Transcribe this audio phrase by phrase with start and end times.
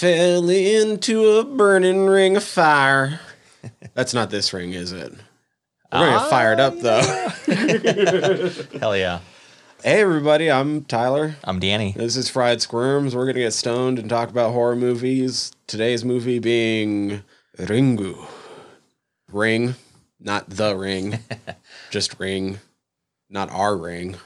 [0.00, 3.20] fell into a burning ring of fire.
[3.92, 5.12] That's not this ring, is it?
[5.92, 8.78] We're gonna get fired up ah, though.
[8.78, 9.20] Hell yeah.
[9.84, 11.36] hey everybody, I'm Tyler.
[11.44, 11.92] I'm Danny.
[11.92, 13.14] This is Fried Squirms.
[13.14, 15.52] We're gonna get stoned and talk about horror movies.
[15.66, 17.22] Today's movie being
[17.58, 18.26] Ringu.
[19.30, 19.74] Ring,
[20.18, 21.18] not the ring,
[21.90, 22.58] just ring,
[23.28, 24.16] not our ring.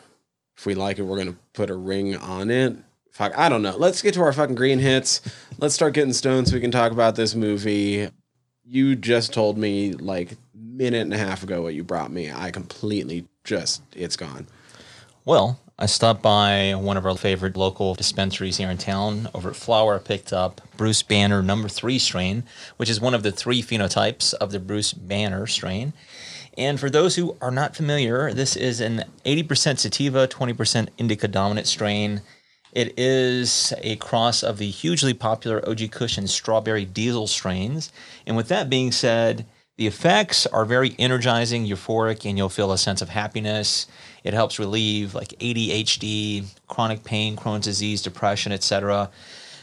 [0.56, 2.76] If we like it, we're gonna put a ring on it.
[3.14, 3.76] Fuck, I don't know.
[3.76, 5.20] Let's get to our fucking green hits.
[5.58, 8.08] Let's start getting stoned so we can talk about this movie.
[8.64, 12.32] You just told me like minute and a half ago what you brought me.
[12.32, 14.48] I completely just it's gone.
[15.24, 19.28] Well, I stopped by one of our favorite local dispensaries here in town.
[19.32, 22.42] Over at Flower, I picked up Bruce Banner number three strain,
[22.78, 25.92] which is one of the three phenotypes of the Bruce Banner strain.
[26.58, 31.68] And for those who are not familiar, this is an 80% sativa, 20% indica dominant
[31.68, 32.20] strain.
[32.74, 35.82] It is a cross of the hugely popular OG
[36.18, 37.92] and Strawberry Diesel strains.
[38.26, 42.78] And with that being said, the effects are very energizing, euphoric, and you'll feel a
[42.78, 43.86] sense of happiness.
[44.24, 49.08] It helps relieve like ADHD, chronic pain, Crohn's disease, depression, etc.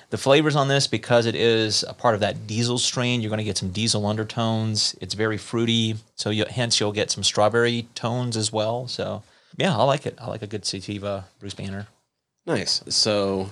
[0.10, 3.40] The flavors on this, because it is a part of that diesel strain, you're going
[3.40, 4.96] to get some diesel undertones.
[5.02, 8.88] It's very fruity, so you, hence you'll get some strawberry tones as well.
[8.88, 9.24] So
[9.58, 10.18] yeah, I like it.
[10.20, 11.88] I like a good sativa Bruce Banner.
[12.52, 12.84] Nice.
[12.90, 13.50] So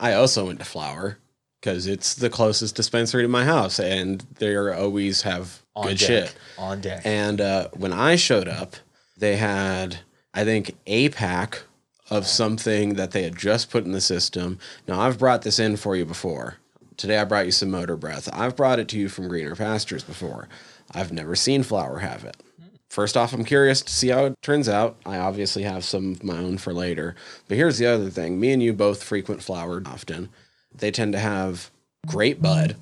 [0.00, 1.18] I also went to Flower
[1.60, 6.06] because it's the closest dispensary to my house, and they always have On good deck.
[6.06, 6.34] shit.
[6.56, 7.02] On deck.
[7.04, 8.76] And uh, when I showed up,
[9.18, 9.98] they had,
[10.32, 11.62] I think, a pack
[12.10, 14.58] of something that they had just put in the system.
[14.86, 16.56] Now, I've brought this in for you before.
[16.96, 18.30] Today, I brought you some motor breath.
[18.32, 20.48] I've brought it to you from Greener Pastures before.
[20.92, 22.36] I've never seen Flower have it.
[22.88, 24.96] First off, I'm curious to see how it turns out.
[25.04, 27.14] I obviously have some of my own for later.
[27.46, 30.30] But here's the other thing me and you both frequent Flower often.
[30.74, 31.70] They tend to have
[32.06, 32.76] great bud,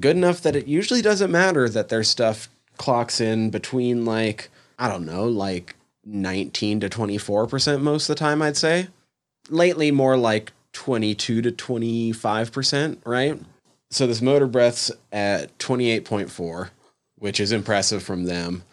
[0.00, 4.88] good enough that it usually doesn't matter that their stuff clocks in between like I
[4.88, 8.88] don't know, like 19 to 24% most of the time I'd say.
[9.48, 13.40] Lately more like 22 to 25%, right?
[13.90, 16.70] So this motor breath's at 28.4,
[17.18, 18.64] which is impressive from them.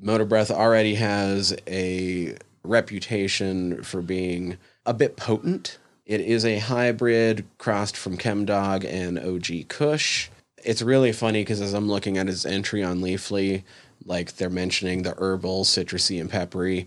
[0.00, 5.78] Motor Breath already has a reputation for being a bit potent.
[6.06, 10.28] It is a hybrid crossed from Chemdawg and OG Kush.
[10.62, 13.64] It's really funny because as I'm looking at his entry on Leafly,
[14.04, 16.86] like they're mentioning the herbal, citrusy, and peppery.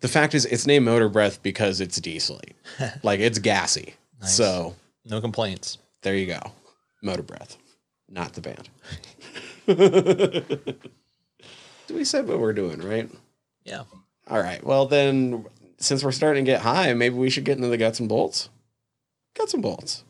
[0.00, 2.52] The fact is, it's named Motor Breath because it's diesely,
[3.02, 3.94] like it's gassy.
[4.20, 4.74] So
[5.04, 5.78] no complaints.
[6.02, 6.40] there you go,
[7.02, 7.56] Motor Breath,
[8.08, 8.68] not the band.
[11.90, 13.10] we said what we're doing, right?
[13.64, 13.82] Yeah.
[14.28, 14.62] All right.
[14.64, 15.46] Well, then,
[15.78, 18.48] since we're starting to get high, maybe we should get into the guts and bolts.
[19.36, 20.04] Guts and bolts.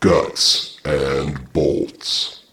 [0.00, 2.44] Guts and bolts.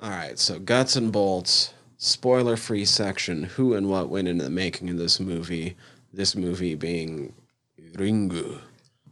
[0.00, 0.38] All right.
[0.38, 4.98] So, guts and bolts, spoiler free section who and what went into the making of
[4.98, 5.76] this movie.
[6.12, 7.32] This movie being
[7.92, 8.58] Ringu.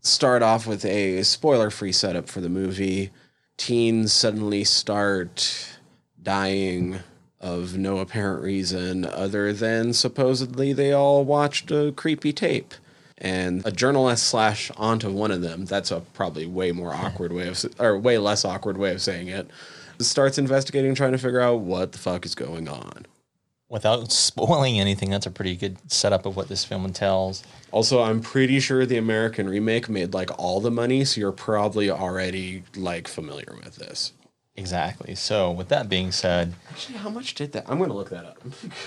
[0.02, 3.10] Start off with a spoiler free setup for the movie.
[3.56, 5.78] Teens suddenly start
[6.22, 7.00] dying
[7.40, 12.74] of no apparent reason other than supposedly they all watched a creepy tape.
[13.18, 17.32] And a journalist slash aunt of one of them, that's a probably way more awkward
[17.32, 19.50] way of, or way less awkward way of saying it,
[19.98, 23.06] starts investigating, trying to figure out what the fuck is going on.
[23.68, 27.44] Without spoiling anything, that's a pretty good setup of what this film entails.
[27.70, 31.90] Also, I'm pretty sure the American remake made like all the money, so you're probably
[31.90, 34.12] already like familiar with this.
[34.60, 35.14] Exactly.
[35.14, 37.64] So, with that being said, Actually, how much did that?
[37.66, 38.38] I'm going to look that up.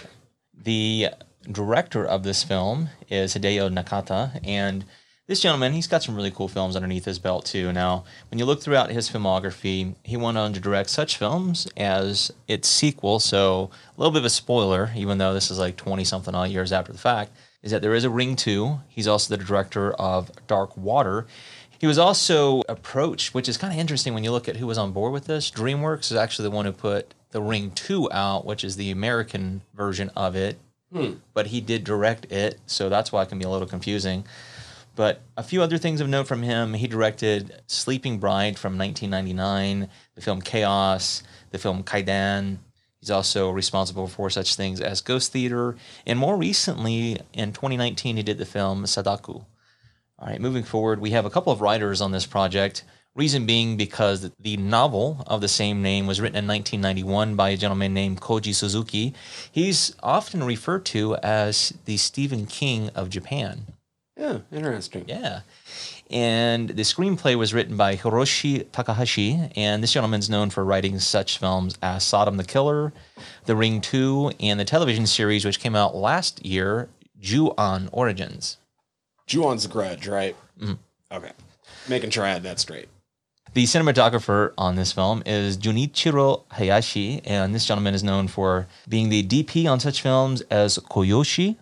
[0.64, 1.10] the
[1.52, 4.86] director of this film is Hideo Nakata, and
[5.26, 7.74] this gentleman, he's got some really cool films underneath his belt too.
[7.74, 12.32] Now, when you look throughout his filmography, he went on to direct such films as
[12.48, 13.20] its sequel.
[13.20, 16.52] So, a little bit of a spoiler, even though this is like 20 something odd
[16.52, 17.32] years after the fact,
[17.64, 18.80] is that there is a Ring 2.
[18.90, 21.26] He's also the director of Dark Water.
[21.84, 24.78] He was also approached, which is kind of interesting when you look at who was
[24.78, 25.52] on board with this.
[25.52, 29.64] DreamWorks is actually the one who put the Ring 2 out, which is the American
[29.74, 30.58] version of it.
[30.94, 31.16] Hmm.
[31.34, 34.24] But he did direct it, so that's why it can be a little confusing.
[34.96, 39.90] But a few other things of note from him he directed Sleeping Bride from 1999,
[40.16, 41.22] the film Chaos,
[41.52, 42.60] the film Kaidan.
[43.02, 45.76] He's also responsible for such things as Ghost Theater.
[46.06, 49.46] And more recently, in 2019, he did the film Sadako.
[50.24, 52.86] All right, moving forward, we have a couple of writers on this project.
[53.14, 57.58] Reason being because the novel of the same name was written in 1991 by a
[57.58, 59.14] gentleman named Koji Suzuki.
[59.52, 63.66] He's often referred to as the Stephen King of Japan.
[64.16, 65.04] Yeah, interesting.
[65.10, 65.42] Yeah.
[66.10, 71.38] And the screenplay was written by Hiroshi Takahashi, and this gentleman's known for writing such
[71.38, 72.94] films as Sodom the Killer,
[73.44, 76.88] The Ring 2, and the television series which came out last year,
[77.20, 78.56] Ju-on Origins.
[79.28, 80.36] Ju-on's Grudge, right?
[81.12, 81.32] Okay.
[81.90, 82.90] Making sure I had that straight.
[83.54, 89.10] The cinematographer on this film is Junichiro Hayashi, and this gentleman is known for being
[89.10, 91.58] the DP on such films as Koyoshi,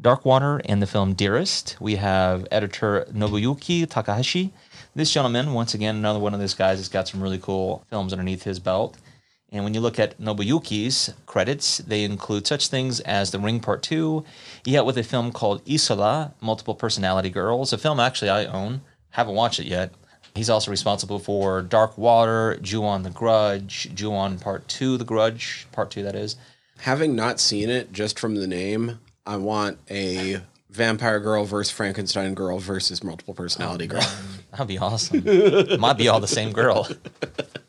[0.00, 1.76] Dark Water, and the film Dearest.
[1.80, 4.54] We have editor Nobuyuki Takahashi.
[4.94, 8.12] This gentleman, once again, another one of those guys that's got some really cool films
[8.12, 8.96] underneath his belt.
[9.52, 13.82] And when you look at Nobuyuki's credits, they include such things as The Ring Part
[13.82, 14.24] 2.
[14.64, 18.82] He had with a film called Isola, Multiple Personality Girls, a film actually I own.
[19.10, 19.92] Haven't watched it yet.
[20.34, 25.92] He's also responsible for Dark Water, Ju-on the Grudge, Ju-on Part 2, The Grudge, Part
[25.92, 26.34] 2 that is.
[26.78, 32.34] Having not seen it just from the name, I want a vampire girl versus Frankenstein
[32.34, 34.12] girl versus multiple personality oh, girl.
[34.50, 35.22] That'd be awesome.
[35.80, 36.88] Might be all the same girl.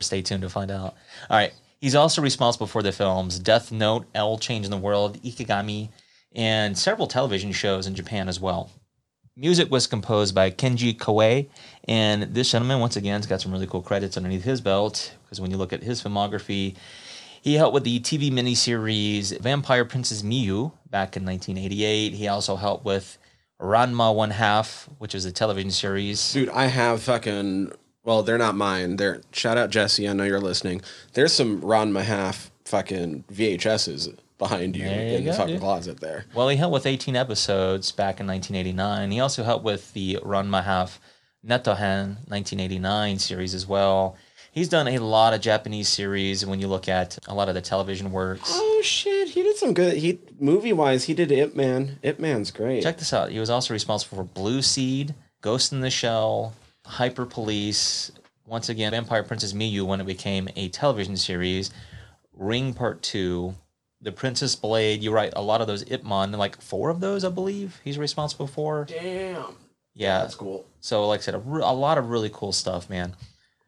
[0.00, 0.94] Stay tuned to find out.
[1.30, 1.52] All right.
[1.80, 5.90] He's also responsible for the films Death Note, L Change in the World, Ikigami,
[6.34, 8.70] and several television shows in Japan as well.
[9.36, 11.48] Music was composed by Kenji Kawai,
[11.86, 15.40] and this gentleman, once again, has got some really cool credits underneath his belt because
[15.42, 16.74] when you look at his filmography,
[17.42, 22.14] he helped with the TV miniseries Vampire Princess Miyu back in 1988.
[22.14, 23.18] He also helped with
[23.60, 26.32] Ranma One Half, which is a television series.
[26.32, 27.72] Dude, I have fucking.
[28.06, 28.96] Well, they're not mine.
[28.96, 30.08] They're shout out Jesse.
[30.08, 30.80] I know you're listening.
[31.12, 35.60] There's some Ron Mahaf fucking VHSs behind you you in the fucking dude.
[35.60, 36.24] closet there.
[36.34, 39.10] Well, he helped with 18 episodes back in 1989.
[39.10, 41.00] He also helped with the Ron Half
[41.44, 44.16] Netohan 1989 series as well.
[44.52, 47.60] He's done a lot of Japanese series when you look at a lot of the
[47.60, 48.50] television works.
[48.54, 49.96] Oh shit, he did some good.
[49.96, 51.98] He movie wise, he did Ip Man.
[52.02, 52.82] Ip Man's great.
[52.82, 53.30] Check this out.
[53.30, 56.54] He was also responsible for Blue Seed, Ghost in the Shell,
[56.86, 58.12] Hyper Police,
[58.46, 61.70] once again, Vampire Princess Miyu when it became a television series,
[62.32, 63.54] Ring Part 2,
[64.02, 65.02] The Princess Blade.
[65.02, 67.98] You write a lot of those Ip Man, like four of those, I believe, he's
[67.98, 68.84] responsible for.
[68.84, 69.56] Damn,
[69.94, 70.20] Yeah.
[70.20, 70.64] that's cool.
[70.80, 73.16] So, like I said, a, re- a lot of really cool stuff, man.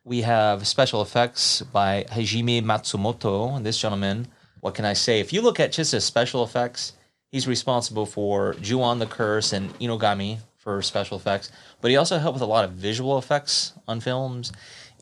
[0.05, 3.57] We have special effects by Hajime Matsumoto.
[3.57, 4.29] and This gentleman,
[4.61, 5.21] what can I say?
[5.21, 6.93] If you look at just his special effects,
[7.31, 10.39] he's responsible for Ju-on the Curse and Inugami
[10.69, 11.51] for special effects,
[11.81, 14.53] but he also helped with a lot of visual effects on films.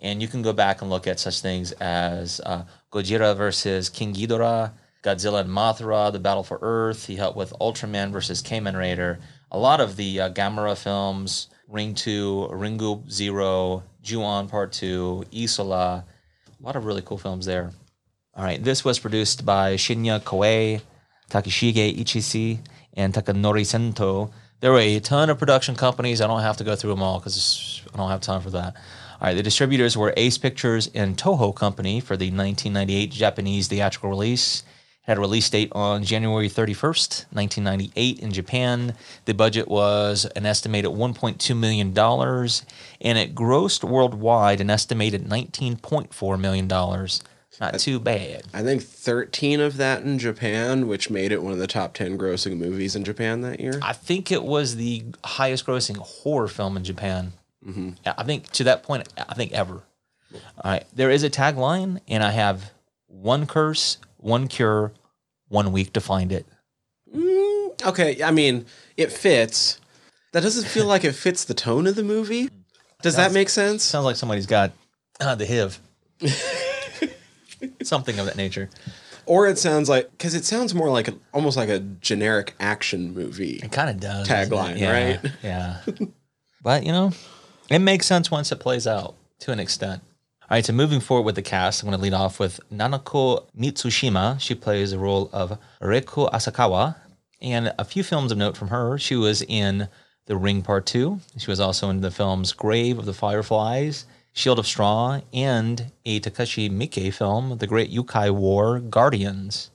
[0.00, 4.14] And you can go back and look at such things as uh, Gojira versus King
[4.14, 4.70] Ghidorah,
[5.02, 7.06] Godzilla and Mothra, The Battle for Earth.
[7.06, 9.18] He helped with Ultraman versus Kamen Rider.
[9.50, 16.04] A lot of the uh, Gamera films, Ring 2, Ringu Zero, Ju-on Part 2, Isola.
[16.46, 17.72] A lot of really cool films there.
[18.36, 20.80] All right, this was produced by Shinya Koei,
[21.28, 22.60] Takeshige Ichise,
[22.94, 24.30] and Takanori Sento.
[24.60, 26.22] There were a ton of production companies.
[26.22, 28.74] I don't have to go through them all because I don't have time for that.
[29.20, 34.08] All right, the distributors were Ace Pictures and Toho Company for the 1998 Japanese theatrical
[34.08, 34.60] release.
[34.60, 38.94] It had a release date on January 31st, 1998 in Japan.
[39.26, 46.68] The budget was an estimated $1.2 million, and it grossed worldwide an estimated $19.4 million.
[47.60, 48.42] Not too bad.
[48.52, 52.18] I think 13 of that in Japan, which made it one of the top 10
[52.18, 53.78] grossing movies in Japan that year.
[53.82, 57.32] I think it was the highest grossing horror film in Japan.
[57.66, 57.90] Mm-hmm.
[58.04, 59.82] I think to that point, I think ever.
[60.34, 60.84] All right.
[60.94, 62.72] There is a tagline, and I have
[63.06, 64.92] one curse, one cure,
[65.48, 66.46] one week to find it.
[67.84, 68.66] Okay, I mean,
[68.96, 69.80] it fits.
[70.32, 72.50] That doesn't feel like it fits the tone of the movie.
[73.02, 73.82] Does that make sense?
[73.82, 74.72] Sounds like somebody's got
[75.20, 75.80] uh, the HIV.
[77.82, 78.68] Something of that nature.
[79.26, 83.60] Or it sounds like because it sounds more like almost like a generic action movie.
[83.62, 84.28] It kind of does.
[84.28, 84.78] Tagline.
[84.78, 85.32] Yeah, right?
[85.42, 85.80] Yeah.
[86.62, 87.12] but, you know,
[87.68, 90.02] it makes sense once it plays out to an extent.
[90.48, 93.46] All right, so moving forward with the cast, I'm going to lead off with Nanako
[93.58, 94.40] Matsushima.
[94.40, 96.94] She plays the role of Reiko Asakawa.
[97.42, 98.96] And a few films of note from her.
[98.96, 99.88] She was in
[100.26, 101.18] The Ring Part 2.
[101.38, 104.06] She was also in the films Grave of the Fireflies,
[104.36, 109.70] Shield of Straw, and a Takashi Miike film, The Great Yokai War Guardians.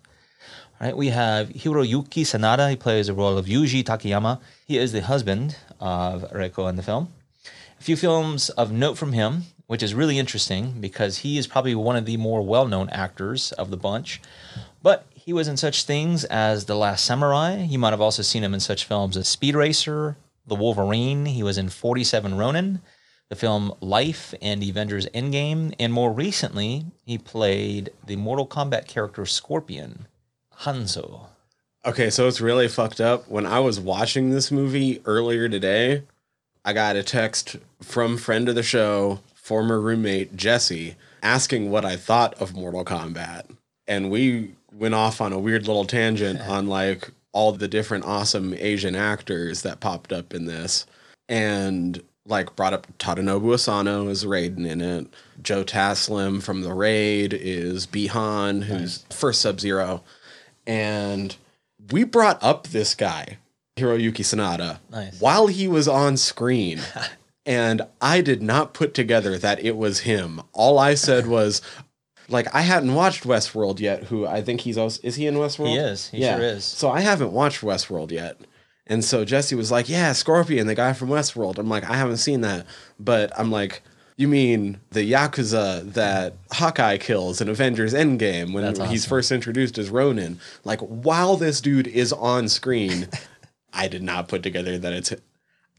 [0.79, 2.69] All right, we have Hiroyuki Sanada.
[2.69, 4.39] He plays the role of Yuji Takayama.
[4.67, 7.11] He is the husband of Reiko in the film.
[7.79, 11.73] A few films of note from him, which is really interesting because he is probably
[11.73, 14.21] one of the more well known actors of the bunch.
[14.83, 17.63] But he was in such things as The Last Samurai.
[17.63, 21.25] You might have also seen him in such films as Speed Racer, The Wolverine.
[21.25, 22.81] He was in 47 Ronin,
[23.31, 25.73] the film Life, and Avengers Endgame.
[25.79, 30.07] And more recently, he played the Mortal Kombat character Scorpion,
[30.63, 31.27] Hanzo.
[31.85, 33.29] Okay, so it's really fucked up.
[33.29, 36.03] When I was watching this movie earlier today,
[36.65, 41.95] I got a text from friend of the show, former roommate Jesse, asking what I
[41.95, 43.43] thought of Mortal Kombat.
[43.87, 48.53] And we went off on a weird little tangent on like all the different awesome
[48.55, 50.85] Asian actors that popped up in this.
[51.29, 55.07] And like brought up Tadanobu Asano as Raiden in it.
[55.41, 60.03] Joe Taslim from the Raid is Bihan, who's first Sub Zero.
[60.67, 61.35] And
[61.91, 63.37] we brought up this guy,
[63.77, 65.19] Hiroyuki Sanada, Nice.
[65.19, 66.79] while he was on screen.
[67.45, 70.41] and I did not put together that it was him.
[70.53, 71.61] All I said was,
[72.29, 75.69] like, I hadn't watched Westworld yet, who I think he's also, is he in Westworld?
[75.69, 76.09] He is.
[76.09, 76.63] He sure is.
[76.63, 78.37] So I haven't watched Westworld yet.
[78.91, 81.57] And so Jesse was like, Yeah, Scorpion, the guy from Westworld.
[81.57, 82.65] I'm like, I haven't seen that.
[82.99, 83.83] But I'm like,
[84.17, 89.89] You mean the Yakuza that Hawkeye kills in Avengers Endgame when he's first introduced as
[89.89, 90.41] Ronin?
[90.65, 93.07] Like, while this dude is on screen,
[93.73, 95.13] I did not put together that it's.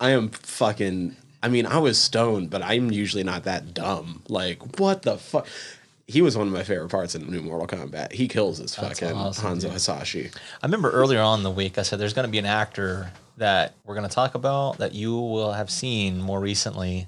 [0.00, 1.14] I am fucking.
[1.42, 4.22] I mean, I was stoned, but I'm usually not that dumb.
[4.26, 5.46] Like, what the fuck?
[6.06, 8.12] He was one of my favorite parts in the new Mortal Kombat.
[8.12, 9.72] He kills this That's fucking awesome, Hanzo dude.
[9.72, 10.30] Hasashi.
[10.62, 13.10] I remember earlier on in the week, I said there's going to be an actor
[13.36, 17.06] that we're going to talk about that you will have seen more recently.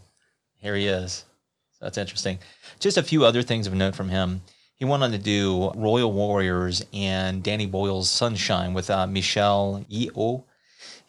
[0.59, 1.25] Here he is.
[1.73, 2.39] So that's interesting.
[2.79, 4.43] Just a few other things of note from him.
[4.77, 10.45] He went on to do Royal Warriors and Danny Boyle's Sunshine with uh, Michelle Yeoh.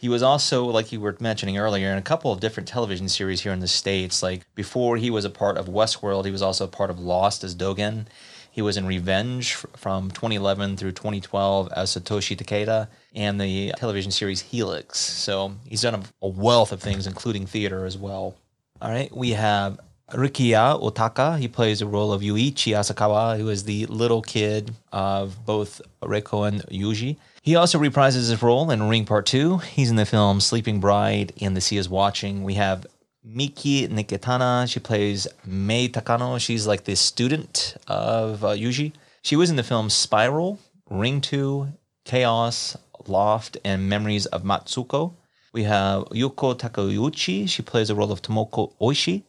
[0.06, 3.42] He was also, like you were mentioning earlier, in a couple of different television series
[3.42, 4.22] here in the States.
[4.22, 7.44] Like before he was a part of Westworld, he was also a part of Lost
[7.44, 8.06] as Dogen.
[8.52, 14.42] He was in Revenge from 2011 through 2012 as Satoshi Takeda and the television series
[14.42, 15.00] Helix.
[15.00, 18.36] So he's done a, a wealth of things, including theater as well.
[18.84, 19.80] All right, we have
[20.12, 21.40] Rikiya Otaka.
[21.40, 26.48] He plays the role of Yuichi Asakawa, who is the little kid of both Reiko
[26.48, 27.18] and Yuji.
[27.46, 29.60] He also reprises his role in Ring Part 2.
[29.60, 32.44] He's in the film Sleeping Bride and The Sea is Watching.
[32.44, 32.88] We have
[33.24, 34.68] Miki Nakatani.
[34.68, 36.40] She plays Mei Takano.
[36.40, 38.94] She's like the student of uh, Yuji.
[39.22, 40.58] She was in the film Spiral,
[40.90, 41.68] Ring 2,
[42.04, 45.14] Chaos, Loft, and Memories of Matsuko.
[45.54, 47.48] We have Yuko Takeuchi.
[47.48, 49.22] She plays the role of Tomoko Oishi.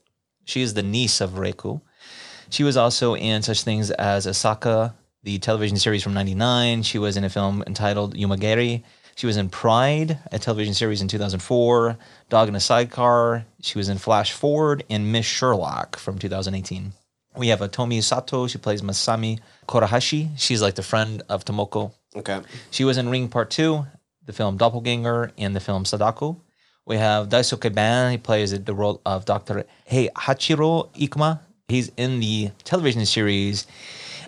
[0.47, 1.83] She is the niece of Reiko.
[2.49, 4.95] She was also in such things as Asaka,
[5.27, 6.85] the television series from 99.
[6.85, 8.85] She was in a film entitled Yumageri.
[9.17, 11.99] She was in Pride, a television series in 2004.
[12.29, 13.45] Dog in a Sidecar.
[13.61, 16.93] She was in Flash Forward and Miss Sherlock from 2018.
[17.37, 18.47] We have Hitomi Sato.
[18.47, 20.31] She plays Masami Kurahashi.
[20.37, 21.91] She's like the friend of Tomoko.
[22.15, 22.41] Okay.
[22.71, 23.85] She was in Ring Part 2,
[24.27, 26.41] the film Doppelganger, and the film Sadako.
[26.87, 28.13] We have Daisuke Ban.
[28.13, 29.65] He plays the role of Dr.
[29.91, 31.41] Heihachiro Ikuma.
[31.67, 33.67] He's in the television series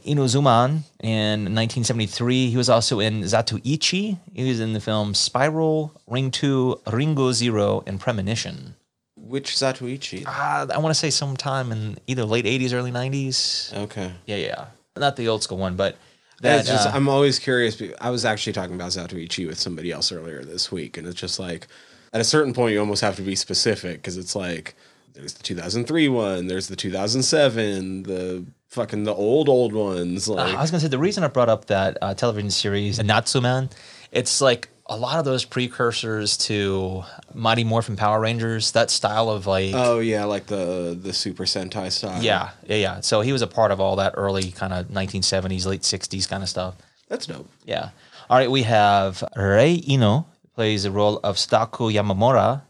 [0.05, 2.51] Inazuman in 1973.
[2.51, 4.19] He was also in Zatoichi.
[4.35, 8.75] He was in the film Spiral, Ring 2, Ringu Zero, and Premonition.
[9.17, 10.27] Which Zatoichi?
[10.27, 13.75] Uh, I want to say sometime in either late 80s, early 90s.
[13.85, 14.13] Okay.
[14.27, 14.67] Yeah, yeah.
[14.97, 15.97] Not the old school one, but
[16.41, 17.81] that, just, uh, I'm always curious.
[18.01, 21.39] I was actually talking about Zatoichi with somebody else earlier this week, and it's just
[21.39, 21.67] like,
[22.13, 24.75] at a certain point, you almost have to be specific because it's like,
[25.19, 30.29] there's the 2003 one, there's the 2007, the fucking the old old ones.
[30.29, 32.99] Uh, Like, I was gonna say the reason I brought up that uh, television series
[32.99, 33.71] Natsuman,
[34.13, 37.03] it's like a lot of those precursors to
[37.35, 38.73] Mighty Morphin Power Rangers.
[38.73, 42.23] That style of like, oh yeah, like the the Super Sentai style.
[42.23, 43.01] yeah, yeah, yeah.
[43.01, 46.43] So he was a part of all that early kind of 1970s, late 60s kind
[46.43, 46.75] of stuff.
[47.09, 47.49] that's dope.
[47.65, 47.91] Yeah.
[48.31, 52.63] All right, we have Rei Ino plays the role of Sadako Yamamura,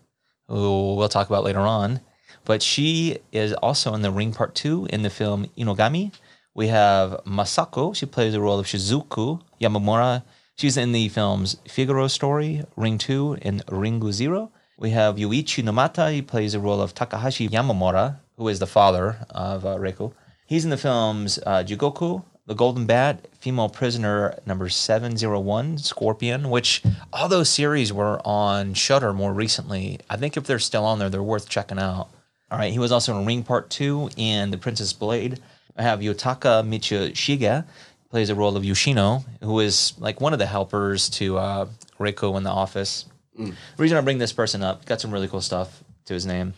[0.49, 2.01] who we'll talk about later on.
[2.49, 6.13] But she is also in the Ring Part 2 in the film Inugami.
[6.55, 7.95] We have Masako.
[7.95, 10.23] She plays the role of Shizuko Yamamura.
[10.57, 14.51] She's in the films Figaro Story, Ring 2, and Ringu Zero.
[14.79, 16.11] We have Yuichi Nomata.
[16.11, 20.15] He plays the role of Takahashi Yamamura, who is the father of uh, Reiko.
[20.47, 26.83] He's in the films uh, Jigoku, The Golden Bat, Female Prisoner number 701, Scorpion, which
[27.13, 30.01] all those series were on Shudder more recently.
[30.09, 32.09] I think if they're still on there, they're worth checking out.
[32.51, 35.39] All right, he was also in Ring Part 2 and The Princess Blade.
[35.77, 37.65] I have Yotaka Michishige,
[38.11, 41.67] plays the role of Yoshino, who is like one of the helpers to uh,
[41.99, 43.05] Reiko in the office.
[43.77, 46.55] The reason I bring this person up, got some really cool stuff to his name.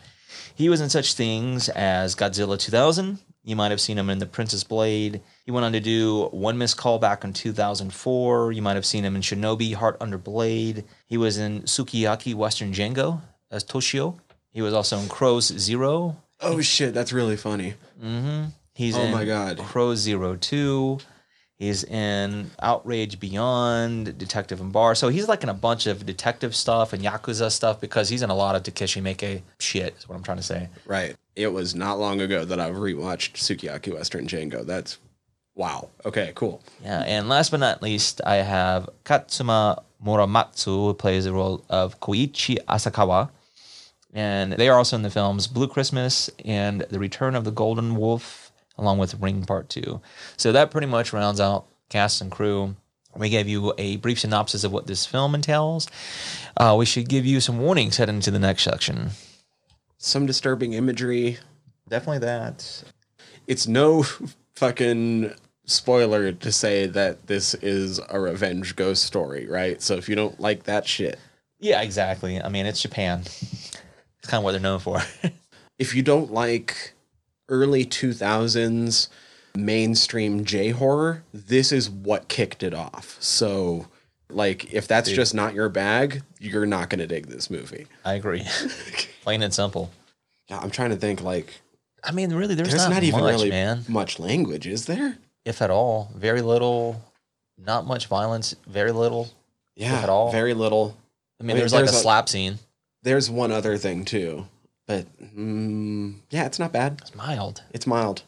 [0.55, 3.19] He was in such things as Godzilla 2000.
[3.43, 5.21] You might have seen him in The Princess Blade.
[5.45, 8.51] He went on to do One Missed Call back in 2004.
[8.51, 10.85] You might have seen him in Shinobi Heart Under Blade.
[11.05, 14.19] He was in Sukiyaki Western Django as Toshio.
[14.51, 16.17] He was also in Crows Zero.
[16.39, 17.75] Oh shit, that's really funny.
[18.03, 18.45] Mm-hmm.
[18.73, 19.57] He's Oh in my God.
[19.59, 20.99] Crow Zero Two.
[21.57, 24.95] He's in Outrage Beyond, Detective and Bar.
[24.95, 28.31] So he's like in a bunch of detective stuff and Yakuza stuff because he's in
[28.31, 30.69] a lot of Takeshi Miike shit, is what I'm trying to say.
[30.87, 31.15] Right.
[31.35, 34.65] It was not long ago that I've rewatched Sukiyaki Western Django.
[34.65, 34.97] That's
[35.53, 35.89] wow.
[36.03, 36.63] Okay, cool.
[36.83, 41.99] Yeah, and last but not least, I have Katsuma Muramatsu, who plays the role of
[41.99, 43.29] Koichi Asakawa.
[44.13, 47.95] And they are also in the films Blue Christmas and The Return of the Golden
[47.95, 50.01] Wolf, along with Ring Part 2.
[50.37, 52.75] So that pretty much rounds out cast and crew.
[53.15, 55.87] We gave you a brief synopsis of what this film entails.
[56.55, 59.11] Uh, we should give you some warnings heading into the next section.
[59.97, 61.37] Some disturbing imagery.
[61.89, 62.83] Definitely that.
[63.47, 64.03] It's no
[64.55, 65.33] fucking
[65.65, 69.81] spoiler to say that this is a revenge ghost story, right?
[69.81, 71.19] So if you don't like that shit,
[71.59, 72.41] Yeah, exactly.
[72.41, 73.23] I mean, it's Japan.
[74.21, 75.01] It's kind of what they're known for.
[75.79, 76.93] if you don't like
[77.49, 79.09] early 2000s
[79.55, 83.17] mainstream J horror, this is what kicked it off.
[83.19, 83.87] So,
[84.29, 87.87] like, if that's just not your bag, you're not going to dig this movie.
[88.05, 88.43] I agree.
[89.23, 89.91] Plain and simple.
[90.49, 91.61] Yeah, I'm trying to think, like,
[92.03, 93.83] I mean, really, there's, there's not, not, even much, really man.
[93.87, 95.17] much language, is there?
[95.45, 97.03] If at all, very little.
[97.57, 98.55] Not much violence.
[98.67, 99.29] Very little.
[99.75, 100.31] Yeah, at all.
[100.31, 100.97] very little.
[101.39, 102.59] I mean, I mean, there's like a a- slap scene.
[103.03, 104.47] There's one other thing, too.
[104.87, 105.05] But,
[105.35, 106.99] mm, yeah, it's not bad.
[107.01, 107.63] It's mild.
[107.71, 108.23] It's mild.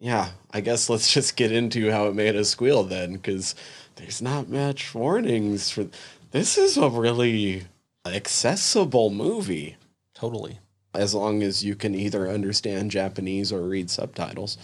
[0.00, 3.54] Yeah, I guess let's just get into how it made us squeal then, because
[3.96, 5.86] there's not much warnings for.
[6.30, 7.64] This is a really
[8.06, 9.76] accessible movie,
[10.14, 10.58] Totally.
[10.94, 14.58] as long as you can either understand Japanese or read subtitles.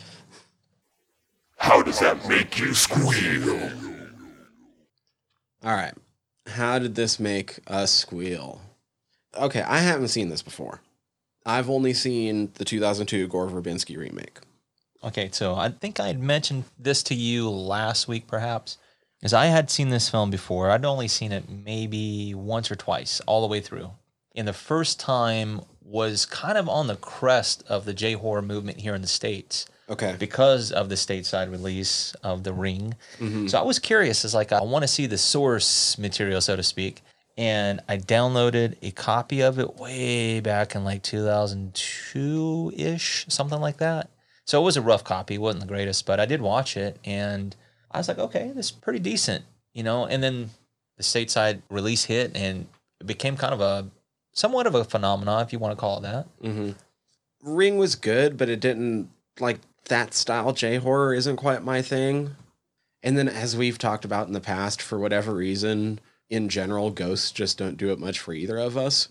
[1.57, 3.71] How does that make you squeal?
[5.65, 5.95] All right,
[6.47, 8.61] how did this make us squeal?
[9.37, 10.81] Okay, I haven't seen this before.
[11.47, 14.39] I've only seen the 2002 Gore Verbinski remake.
[15.03, 18.79] Okay, so I think I had mentioned this to you last week, perhaps,
[19.19, 20.71] because I had seen this film before.
[20.71, 23.91] I'd only seen it maybe once or twice, all the way through.
[24.35, 28.81] And the first time was kind of on the crest of the J horror movement
[28.81, 29.67] here in the States.
[29.87, 30.17] Okay.
[30.19, 32.95] because of the stateside release of The Ring.
[33.19, 33.49] Mm-hmm.
[33.49, 34.25] So I was curious.
[34.25, 37.03] It's like I want to see the source material, so to speak.
[37.37, 43.79] And I downloaded a copy of it way back in like 2002 ish, something like
[43.79, 44.11] that.
[44.47, 47.57] So it was a rough copy, wasn't the greatest, but I did watch it and
[47.91, 50.07] I was like, okay, this is pretty decent, you know.
[50.07, 50.51] And then
[50.97, 52.67] the stateside release hit and
[53.01, 53.89] it became kind of a
[54.33, 56.27] somewhat of a phenomenon, if you want to call it that.
[56.43, 56.71] Mm-hmm.
[57.43, 62.37] Ring was good, but it didn't like that style J horror isn't quite my thing.
[63.03, 67.31] And then, as we've talked about in the past, for whatever reason, in general, ghosts
[67.31, 69.09] just don't do it much for either of us.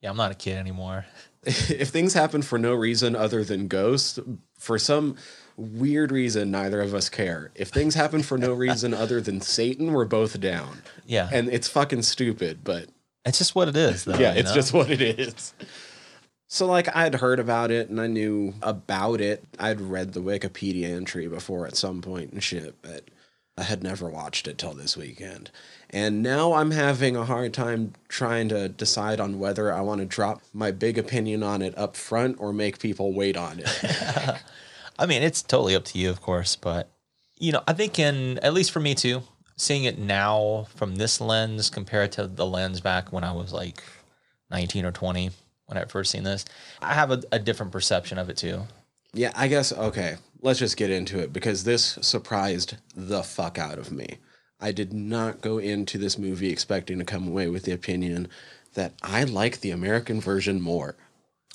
[0.00, 1.06] Yeah, I'm not a kid anymore.
[1.44, 4.18] if things happen for no reason other than ghosts,
[4.58, 5.16] for some
[5.56, 7.50] weird reason, neither of us care.
[7.54, 10.82] If things happen for no reason other than Satan, we're both down.
[11.06, 11.28] Yeah.
[11.32, 12.88] And it's fucking stupid, but
[13.24, 14.18] It's just what it is, though.
[14.18, 14.54] yeah, it's know?
[14.54, 15.52] just what it is.
[16.50, 19.44] So like I'd heard about it and I knew about it.
[19.58, 23.04] I'd read the Wikipedia entry before at some point and shit, but
[23.58, 25.50] I had never watched it till this weekend.
[25.90, 30.06] And now I'm having a hard time trying to decide on whether I want to
[30.06, 33.68] drop my big opinion on it up front or make people wait on it.
[34.98, 36.88] I mean, it's totally up to you, of course, but
[37.38, 39.22] you know, I think in at least for me too,
[39.56, 43.82] seeing it now from this lens compared to the lens back when I was like
[44.50, 45.30] 19 or 20
[45.66, 46.44] when I first seen this,
[46.80, 48.62] I have a, a different perception of it too.
[49.12, 50.16] yeah, I guess okay.
[50.40, 54.18] Let's just get into it because this surprised the fuck out of me.
[54.60, 58.28] I did not go into this movie expecting to come away with the opinion
[58.74, 60.96] that I like the American version more.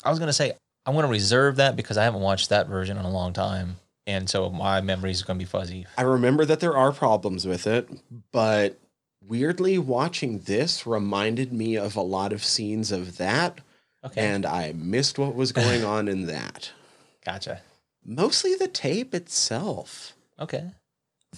[0.03, 0.53] I was gonna say
[0.85, 4.29] I'm gonna reserve that because I haven't watched that version in a long time, and
[4.29, 5.85] so my memory is gonna be fuzzy.
[5.97, 7.89] I remember that there are problems with it,
[8.33, 8.77] but
[9.25, 13.59] weirdly, watching this reminded me of a lot of scenes of that,
[14.03, 16.71] Okay, and I missed what was going on in that.
[17.25, 17.61] gotcha.
[18.05, 20.13] Mostly the tape itself.
[20.39, 20.71] Okay,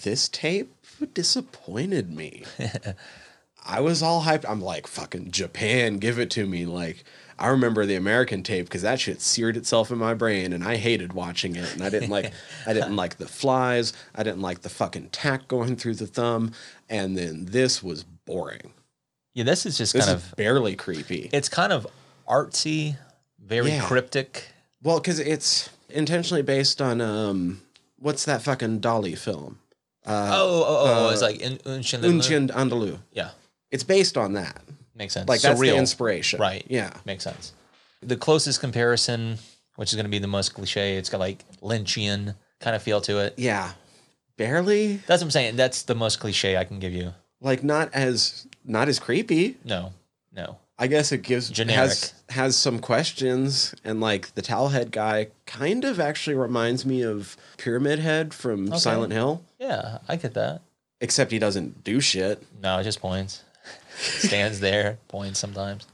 [0.02, 0.74] This tape
[1.14, 2.44] disappointed me.
[3.68, 4.48] I was all hyped.
[4.48, 6.66] I'm like, fucking Japan, give it to me.
[6.66, 7.02] Like,
[7.38, 10.76] I remember the American tape because that shit seared itself in my brain, and I
[10.76, 11.72] hated watching it.
[11.74, 12.32] And I didn't like,
[12.66, 13.92] I didn't like the flies.
[14.14, 16.52] I didn't like the fucking tack going through the thumb.
[16.88, 18.72] And then this was boring.
[19.34, 21.28] yeah, this is just This kind is of barely creepy.
[21.32, 21.86] it's kind of
[22.28, 22.96] artsy,
[23.44, 23.84] very Yeah.
[23.86, 24.48] cryptic.
[24.82, 27.60] well, because it's intentionally based on um,
[27.98, 29.58] what's that fucking Dalí film?
[30.04, 31.08] Uh, Oh, oh, oh!
[31.08, 32.98] uh, it's like in, Un Chien Unshin Andalou.
[33.12, 33.30] Yeah,
[33.70, 34.62] It's based on that.
[34.94, 35.28] makes sense.
[35.28, 36.64] Like that's the inspiration, Right.
[36.68, 36.92] Yeah.
[37.04, 37.52] Makes sense.
[38.02, 39.38] The closest comparison,
[39.76, 43.00] which is going to be the most cliche, it's got like Lynchian kind of feel
[43.02, 43.34] to it.
[43.36, 43.72] Yeah.
[44.36, 45.56] barely That's what I'm saying.
[45.56, 47.12] That's the most cliche I can give you.
[47.40, 49.56] like not as not as creepy.
[49.64, 49.92] No,
[50.32, 50.58] no.
[50.78, 51.78] I guess it gives Generic.
[51.78, 57.02] has has some questions and like the towel head guy kind of actually reminds me
[57.02, 58.78] of Pyramid Head from Okay.
[58.78, 60.60] Silent Hill, Yeah, I get that.
[61.00, 62.42] except he doesn't do shit.
[62.62, 63.42] No, it just points.
[63.98, 65.86] Stands there, points sometimes.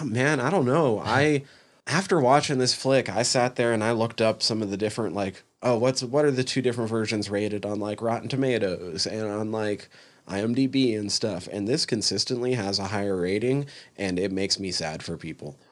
[0.00, 1.00] Oh, man, I don't know.
[1.04, 1.44] I
[1.86, 5.14] after watching this flick, I sat there and I looked up some of the different
[5.14, 9.26] like oh, what's what are the two different versions rated on like Rotten Tomatoes and
[9.26, 9.88] on like
[10.28, 11.48] IMDb and stuff.
[11.50, 15.58] And this consistently has a higher rating and it makes me sad for people.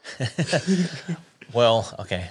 [1.52, 2.28] Well, okay.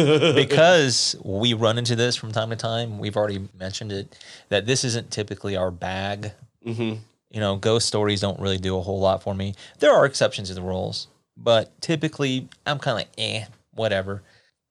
[0.00, 4.84] because we run into this from time to time, we've already mentioned it, that this
[4.84, 6.32] isn't typically our bag.
[6.64, 7.00] Mm-hmm.
[7.30, 9.54] You know, ghost stories don't really do a whole lot for me.
[9.78, 14.22] There are exceptions to the rules, but typically I'm kind of like, eh, whatever.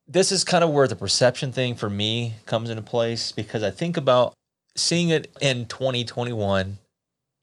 [0.08, 3.70] This is kind of where the perception thing for me comes into place because I
[3.70, 4.34] think about
[4.76, 6.78] seeing it in 2021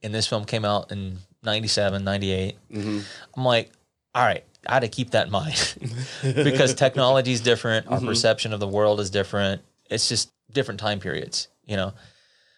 [0.01, 2.57] and this film came out in 97, 98.
[2.71, 2.99] Mm-hmm.
[3.35, 3.71] I'm like,
[4.13, 5.75] all right, I had to keep that in mind
[6.23, 7.87] because technology is different.
[7.87, 9.61] Our perception of the world is different.
[9.89, 11.93] It's just different time periods, you know?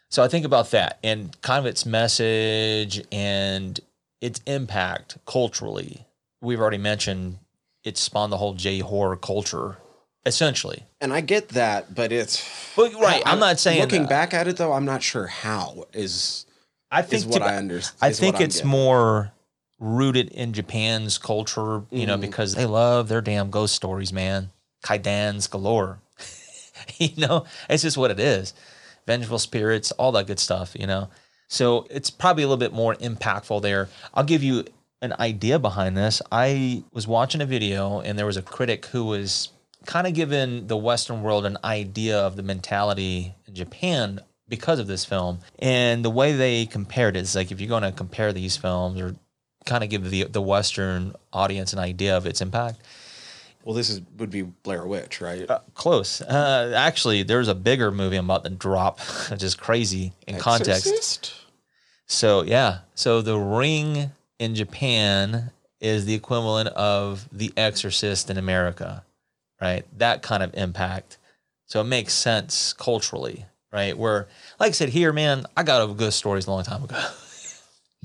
[0.09, 3.79] So I think about that and kind of its message and
[4.21, 6.05] its impact culturally.
[6.41, 7.39] We've already mentioned
[7.83, 9.77] it spawned the whole J horror culture,
[10.25, 10.83] essentially.
[10.99, 12.43] And I get that, but it's
[12.75, 14.09] But right, I'm not saying looking that.
[14.09, 16.45] back at it though, I'm not sure how is
[16.91, 17.97] I think is what to- I understand.
[18.01, 19.31] I think it's more
[19.79, 22.21] rooted in Japan's culture, you know, mm-hmm.
[22.21, 24.49] because they love their damn ghost stories, man.
[24.83, 25.99] Kaidans galore.
[26.97, 28.53] you know, it's just what it is.
[29.05, 31.09] Vengeful spirits, all that good stuff, you know.
[31.47, 33.89] So it's probably a little bit more impactful there.
[34.13, 34.65] I'll give you
[35.01, 36.21] an idea behind this.
[36.31, 39.49] I was watching a video and there was a critic who was
[39.86, 44.88] kind of given the Western world an idea of the mentality in Japan because of
[44.88, 45.39] this film.
[45.60, 49.00] And the way they compared it is like if you're going to compare these films
[49.00, 49.15] or
[49.65, 52.82] kind of give the the Western audience an idea of its impact,
[53.63, 55.50] well, this is would be Blair Witch, right?
[55.50, 56.21] uh, close.
[56.21, 61.34] Uh, actually, there's a bigger movie I'm about to drop, which is crazy in context.
[62.06, 69.04] So yeah, so The Ring in Japan is the equivalent of The Exorcist in America,
[69.62, 69.86] right?
[69.98, 71.18] That kind of impact.
[71.68, 73.98] So it makes sense culturally, right?
[73.98, 74.28] Where,
[74.60, 77.02] like I said, here, man, I got over good stories a long time ago.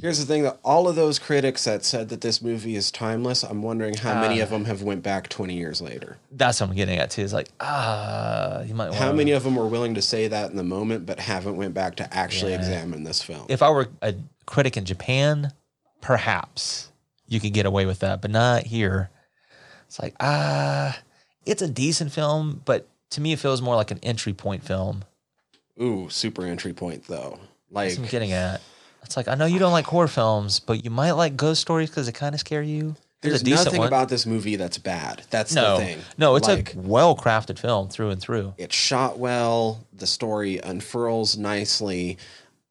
[0.00, 3.42] Here's the thing: that all of those critics that said that this movie is timeless,
[3.42, 4.44] I'm wondering how many Ah.
[4.44, 6.16] of them have went back 20 years later.
[6.32, 7.20] That's what I'm getting at too.
[7.20, 8.94] Is like, ah, you might.
[8.94, 11.74] How many of them were willing to say that in the moment, but haven't went
[11.74, 12.58] back to actually Yeah.
[12.60, 13.44] examine this film?
[13.50, 14.14] If I were a
[14.46, 15.52] critic in Japan,
[16.00, 16.88] perhaps
[17.28, 19.10] you could get away with that, but not here.
[19.86, 20.98] It's like, ah,
[21.46, 25.04] it's a decent film, but to me, it feels more like an entry point film.
[25.80, 27.38] Ooh, super entry point though.
[27.70, 28.60] Like, That's what I'm getting at.
[29.02, 31.90] It's like I know you don't like horror films, but you might like ghost stories
[31.90, 32.96] because they kind of scare you.
[33.22, 35.22] there's nothing about this movie that's bad.
[35.30, 35.98] That's no, the thing.
[36.18, 38.54] no, it's like, a well crafted film through and through.
[38.58, 39.84] it's shot well.
[39.92, 42.18] The story unfurls nicely.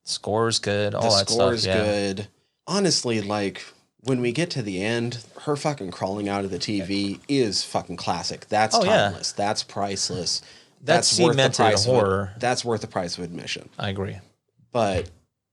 [0.04, 1.54] Score's good, all the that score stuff.
[1.54, 1.84] is yeah.
[1.84, 2.28] good.
[2.68, 3.64] Honestly, like
[4.02, 7.98] when we get to the end, her fucking crawling out of the TV is fucking
[7.98, 8.48] classic.
[8.50, 9.10] That's Oh, yeah.
[9.10, 9.32] timeless.
[9.34, 10.42] That's priceless.
[10.82, 12.34] That's worth the cemented price of- horror.
[12.40, 13.70] that's worth the price of admission.
[13.78, 14.18] I agree.
[14.72, 15.10] But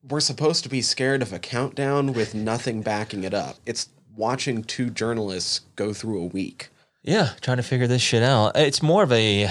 [0.08, 3.56] we're supposed to be scared of a countdown with nothing backing it up.
[3.66, 6.68] It's watching two journalists go through a week.
[7.02, 8.56] Yeah, trying to figure this shit out.
[8.56, 9.50] It's more of a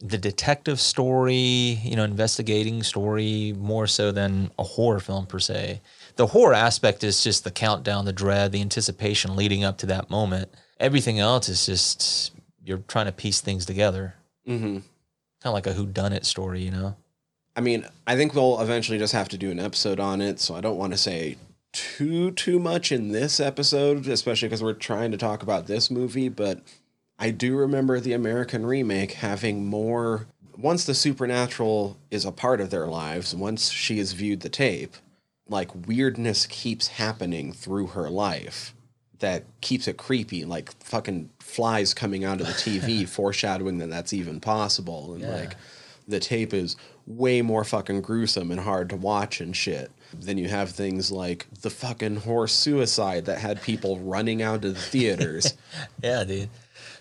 [0.00, 1.34] the detective story,
[1.82, 5.80] you know, investigating story more so than a horror film per se.
[6.16, 10.10] The horror aspect is just the countdown, the dread, the anticipation leading up to that
[10.10, 10.50] moment.
[10.80, 12.32] Everything else is just
[12.64, 14.14] you're trying to piece things together.
[14.48, 14.78] Mm-hmm.
[14.78, 14.84] Kind
[15.44, 16.96] of like a who done it story, you know.
[17.54, 20.54] I mean, I think we'll eventually just have to do an episode on it, so
[20.54, 21.36] I don't want to say
[21.72, 26.28] too too much in this episode, especially because we're trying to talk about this movie,
[26.28, 26.60] but
[27.18, 30.26] I do remember the American remake having more
[30.56, 34.96] once the supernatural is a part of their lives, once she has viewed the tape,
[35.48, 38.74] like weirdness keeps happening through her life
[39.20, 44.12] that keeps it creepy, like fucking flies coming out of the TV foreshadowing that that's
[44.12, 45.30] even possible and Yeah.
[45.36, 45.56] like
[46.08, 49.90] the tape is way more fucking gruesome and hard to watch and shit.
[50.12, 54.74] Then you have things like the fucking horse suicide that had people running out of
[54.74, 55.54] the theaters.
[56.02, 56.48] Yeah, dude.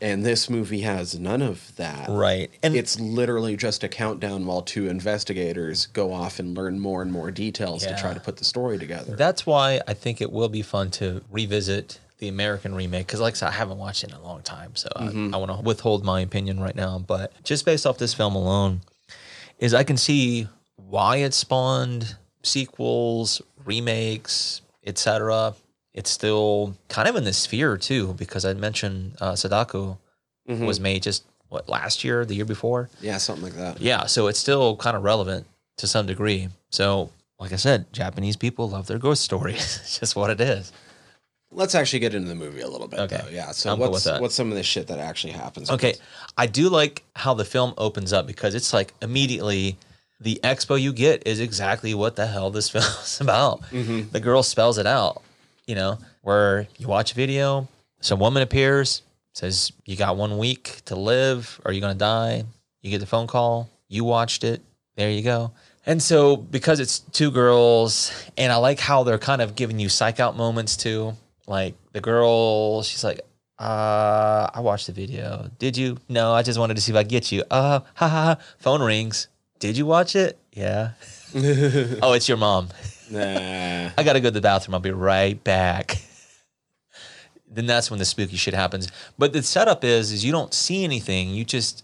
[0.01, 2.09] And this movie has none of that.
[2.09, 2.51] Right.
[2.63, 7.11] And It's literally just a countdown while two investigators go off and learn more and
[7.11, 9.15] more details to try to put the story together.
[9.15, 13.33] That's why I think it will be fun to revisit the American remake because, like
[13.33, 15.35] I said, I haven't watched it in a long time, so I, mm-hmm.
[15.35, 16.97] I want to withhold my opinion right now.
[16.99, 18.81] But just based off this film alone,
[19.59, 25.55] is I can see why it spawned sequels, remakes, etc.
[25.95, 29.97] It's still kind of in the sphere too, because I mentioned uh, Sadako
[30.47, 32.89] was made just what last year, the year before.
[33.01, 33.81] Yeah, something like that.
[33.81, 36.49] Yeah, so it's still kind of relevant to some degree.
[36.69, 39.55] So, like I said, Japanese people love their ghost stories.
[39.81, 40.71] it's just what it is.
[41.51, 43.17] Let's actually get into the movie a little bit, Okay.
[43.23, 43.29] though.
[43.29, 43.51] Yeah.
[43.51, 45.69] So I'm cool what's what's some of the shit that actually happens?
[45.71, 46.01] Okay, this?
[46.37, 49.77] I do like how the film opens up because it's like immediately
[50.19, 53.61] the expo you get is exactly what the hell this film is about.
[53.71, 55.21] The girl spells it out,
[55.67, 57.67] you know, where you watch a video,
[58.01, 59.01] some woman appears,
[59.33, 62.43] says, You got one week to live, or you're going to die.
[62.81, 64.61] You get the phone call, you watched it,
[64.95, 65.51] there you go.
[65.87, 69.89] And so, because it's two girls, and I like how they're kind of giving you
[69.89, 71.13] psych out moments too.
[71.47, 73.21] Like the girl, she's like,
[73.59, 75.49] uh, I watched the video.
[75.59, 75.97] Did you?
[76.09, 77.43] No, I just wanted to see if I get you.
[77.49, 78.07] Uh, ha ha.
[78.07, 78.37] ha.
[78.59, 79.27] Phone rings.
[79.59, 80.37] Did you watch it?
[80.51, 80.91] Yeah.
[81.35, 82.69] oh, it's your mom.
[83.09, 83.91] Nah.
[83.97, 84.75] I gotta go to the bathroom.
[84.75, 86.01] I'll be right back.
[87.49, 88.87] then that's when the spooky shit happens.
[89.17, 91.29] But the setup is, is you don't see anything.
[91.29, 91.83] You just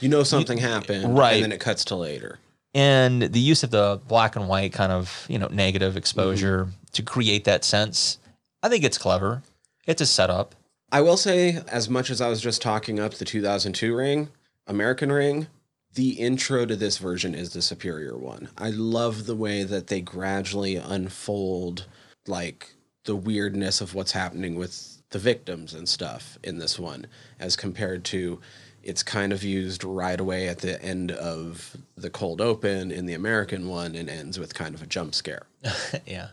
[0.00, 1.34] You know something happened, Right.
[1.34, 2.38] And then it cuts to later.
[2.74, 6.72] and the use of the black and white kind of you know negative exposure mm-hmm.
[6.92, 8.18] to create that sense.
[8.62, 9.42] I think it's clever.
[9.86, 10.54] It's a setup.
[10.90, 14.28] I will say, as much as I was just talking up the 2002 ring,
[14.66, 15.46] American ring,
[15.94, 18.48] the intro to this version is the superior one.
[18.56, 21.86] I love the way that they gradually unfold,
[22.26, 22.74] like
[23.04, 27.06] the weirdness of what's happening with the victims and stuff in this one,
[27.40, 28.40] as compared to
[28.82, 33.14] it's kind of used right away at the end of the cold open in the
[33.14, 35.46] American one and ends with kind of a jump scare.
[36.06, 36.28] yeah.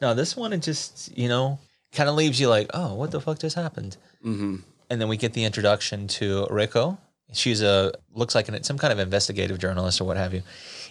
[0.00, 1.58] No, this one it just you know
[1.92, 3.96] kind of leaves you like, oh, what the fuck just happened?
[4.24, 4.56] Mm-hmm.
[4.90, 6.98] And then we get the introduction to Reiko.
[7.32, 10.42] She's a looks like an, some kind of investigative journalist or what have you,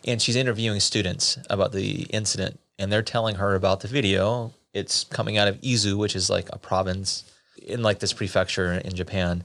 [0.06, 4.54] and she's interviewing students about the incident, and they're telling her about the video.
[4.74, 7.24] It's coming out of Izu, which is like a province
[7.62, 9.44] in like this prefecture in Japan.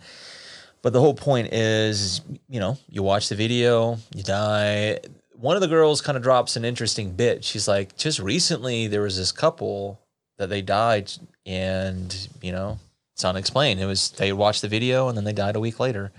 [0.82, 5.00] But the whole point is, you know, you watch the video, you die.
[5.35, 7.44] One of the girls kind of drops an interesting bit.
[7.44, 10.00] She's like, just recently there was this couple
[10.38, 11.12] that they died,
[11.44, 12.78] and you know,
[13.16, 13.80] it's unexplained.
[13.80, 16.12] It was they watched the video and then they died a week later.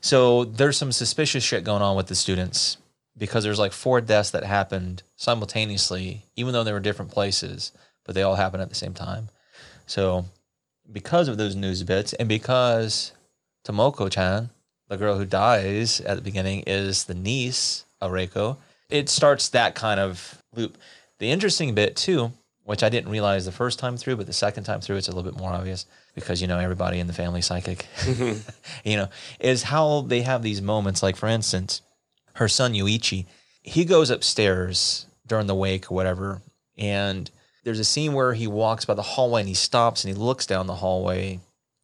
[0.00, 2.76] So there's some suspicious shit going on with the students
[3.16, 7.72] because there's like four deaths that happened simultaneously, even though they were different places,
[8.04, 9.28] but they all happened at the same time.
[9.86, 10.24] So
[10.90, 13.12] because of those news bits and because
[13.66, 14.50] Tomoko chan,
[14.88, 18.56] the girl who dies at the beginning, is the niece of Reiko,
[18.88, 20.78] it starts that kind of loop.
[21.18, 22.32] The interesting bit too,
[22.64, 25.12] which I didn't realize the first time through, but the second time through, it's a
[25.12, 25.86] little bit more obvious
[26.20, 28.38] because you know everybody in the family psychic, mm-hmm.
[28.88, 29.08] you know,
[29.40, 31.02] is how they have these moments.
[31.02, 31.82] Like for instance,
[32.34, 33.26] her son Yuichi,
[33.62, 36.42] he goes upstairs during the wake or whatever,
[36.76, 37.30] and
[37.64, 40.46] there's a scene where he walks by the hallway and he stops and he looks
[40.46, 41.40] down the hallway,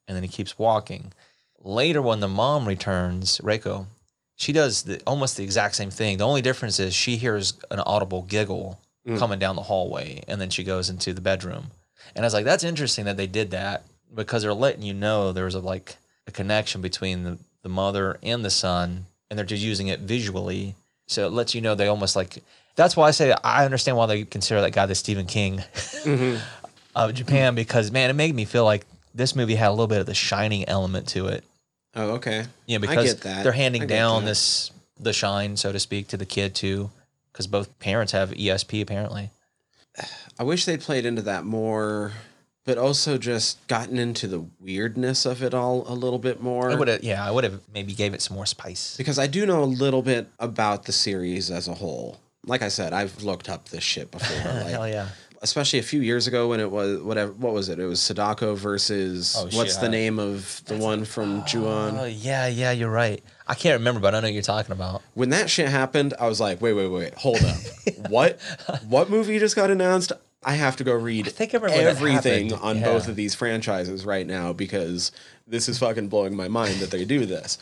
[0.07, 1.13] and then he keeps walking.
[1.59, 3.87] Later, when the mom returns, Reiko,
[4.35, 6.17] she does the, almost the exact same thing.
[6.17, 9.17] The only difference is she hears an audible giggle mm.
[9.17, 11.71] coming down the hallway, and then she goes into the bedroom.
[12.15, 15.31] And I was like, that's interesting that they did that because they're letting you know
[15.31, 15.97] there's a like
[16.27, 20.75] a connection between the, the mother and the son, and they're just using it visually.
[21.07, 22.41] So it lets you know they almost like.
[22.75, 26.43] That's why I say I understand why they consider that guy the Stephen King mm-hmm.
[26.95, 30.01] of Japan because man, it made me feel like this movie had a little bit
[30.01, 31.43] of the shining element to it.
[31.95, 32.45] Oh, okay.
[32.65, 34.31] Yeah, because they're handing down that.
[34.31, 36.91] this the shine, so to speak, to the kid too,
[37.31, 39.29] because both parents have ESP apparently.
[40.39, 42.11] I wish they'd played into that more,
[42.65, 46.71] but also just gotten into the weirdness of it all a little bit more.
[46.71, 48.95] I would have, yeah, I would have maybe gave it some more spice.
[48.97, 52.19] because I do know a little bit about the series as a whole.
[52.45, 54.35] Like I said, I've looked up this shit before.
[54.53, 55.07] Like, Hell yeah!
[55.41, 57.31] Especially a few years ago when it was whatever.
[57.33, 57.77] What was it?
[57.79, 61.43] It was Sadako versus Oh, what's shit, the I- name of the one from oh,
[61.43, 61.97] Juon?
[61.99, 63.23] Oh yeah, yeah, you're right.
[63.47, 65.03] I can't remember, but I know what you're talking about.
[65.13, 67.57] when that shit happened, I was like, wait, wait, wait, hold up.
[68.09, 68.39] what?
[68.87, 70.11] What movie just got announced?
[70.45, 72.83] I have to go read think I when that everything on Yeah.
[72.83, 75.11] both of these franchises right now because
[75.47, 77.57] this is fucking blowing my mind that they do this.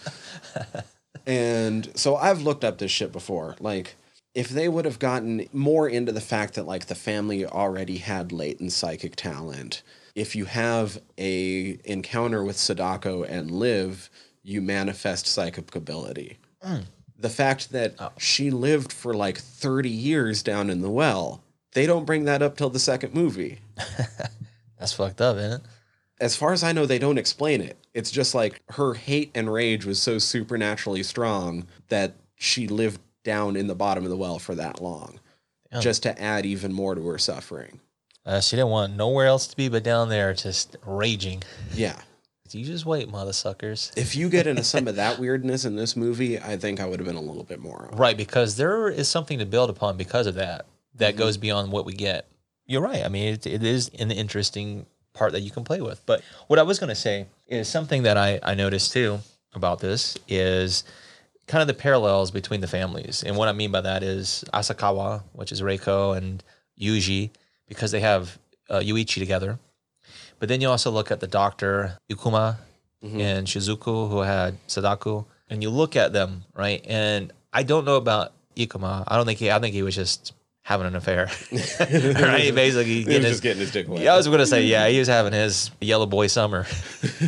[1.25, 3.55] and so I've looked up this shit before.
[3.59, 3.95] Like,
[4.35, 8.31] if they would have gotten more into the fact that like the family already had
[8.31, 9.81] latent psychic talent,
[10.15, 14.09] if you have a encounter with Sadako and live,
[14.41, 16.37] you manifest psychic ability.
[16.65, 16.83] Mm.
[17.17, 18.11] The fact that oh.
[18.17, 21.42] she lived for like 30 years down in the well,
[21.73, 23.59] they don't bring that up till the second movie.
[24.79, 25.61] That's fucked up, isn't it?
[26.19, 27.77] As far as I know, they don't explain it.
[27.93, 33.55] It's just like her hate and rage was so supernaturally strong that she lived down
[33.55, 35.19] in the bottom of the well for that long,
[35.79, 37.79] just to add even more to her suffering.
[38.25, 41.43] Uh, she didn't want nowhere else to be but down there, just raging.
[41.73, 41.99] Yeah.
[42.51, 43.91] You just wait, mother suckers.
[43.97, 46.99] If you get into some of that weirdness in this movie, I think I would
[46.99, 47.89] have been a little bit more.
[47.93, 50.67] Right, because there is something to build upon because of that.
[50.95, 51.17] That Mm-hmm.
[51.19, 52.27] goes beyond what we get.
[52.65, 53.03] You're right.
[53.03, 56.01] I mean, it, it is an interesting part that you can play with.
[56.05, 59.19] But what I was going to say is something that I, I noticed too
[59.53, 60.83] about this is
[61.47, 63.23] kind of the parallels between the families.
[63.23, 66.43] And what I mean by that is Asakawa, which is Reiko, and
[66.79, 67.31] Yuji,
[67.67, 68.37] because they have
[68.69, 69.59] uh, Yoichi together.
[70.39, 72.57] But then you also look at the doctor, Ikuma,
[73.03, 76.81] and Shizuko, who had Sadako, and you look at them, right?
[76.87, 79.03] And I don't know about Ikuma.
[79.07, 80.31] I don't think he, I think he was just
[80.63, 82.51] having an affair, right?
[82.55, 84.01] Basically, He was getting his, just getting his dick wet.
[84.01, 86.65] yeah, I was going to say, yeah, he was having his yellow boy summer.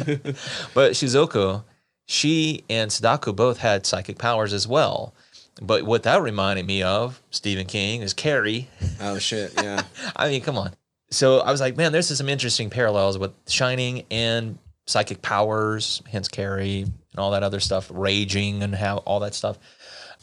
[0.74, 1.63] but Shizuko,
[2.08, 5.13] she and Sadako both had psychic powers as well.
[5.62, 8.67] But what that reminded me of, Stephen King, is Carrie.
[9.00, 9.54] Oh shit!
[9.56, 9.84] Yeah.
[10.15, 10.74] I mean, come on.
[11.12, 16.28] So I was like, man, there's some interesting parallels with Shining and psychic powers, hence
[16.28, 19.58] Carrie and all that other stuff, raging and how all that stuff.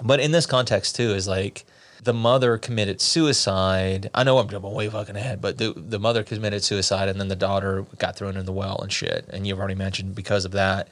[0.03, 1.65] But in this context too, is like
[2.03, 4.11] the mother committed suicide.
[4.13, 7.29] I know I'm jumping way fucking ahead, but the the mother committed suicide and then
[7.29, 9.27] the daughter got thrown in the well and shit.
[9.31, 10.89] And you've already mentioned because of that,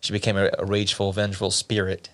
[0.00, 2.10] she became a, a rageful, vengeful spirit.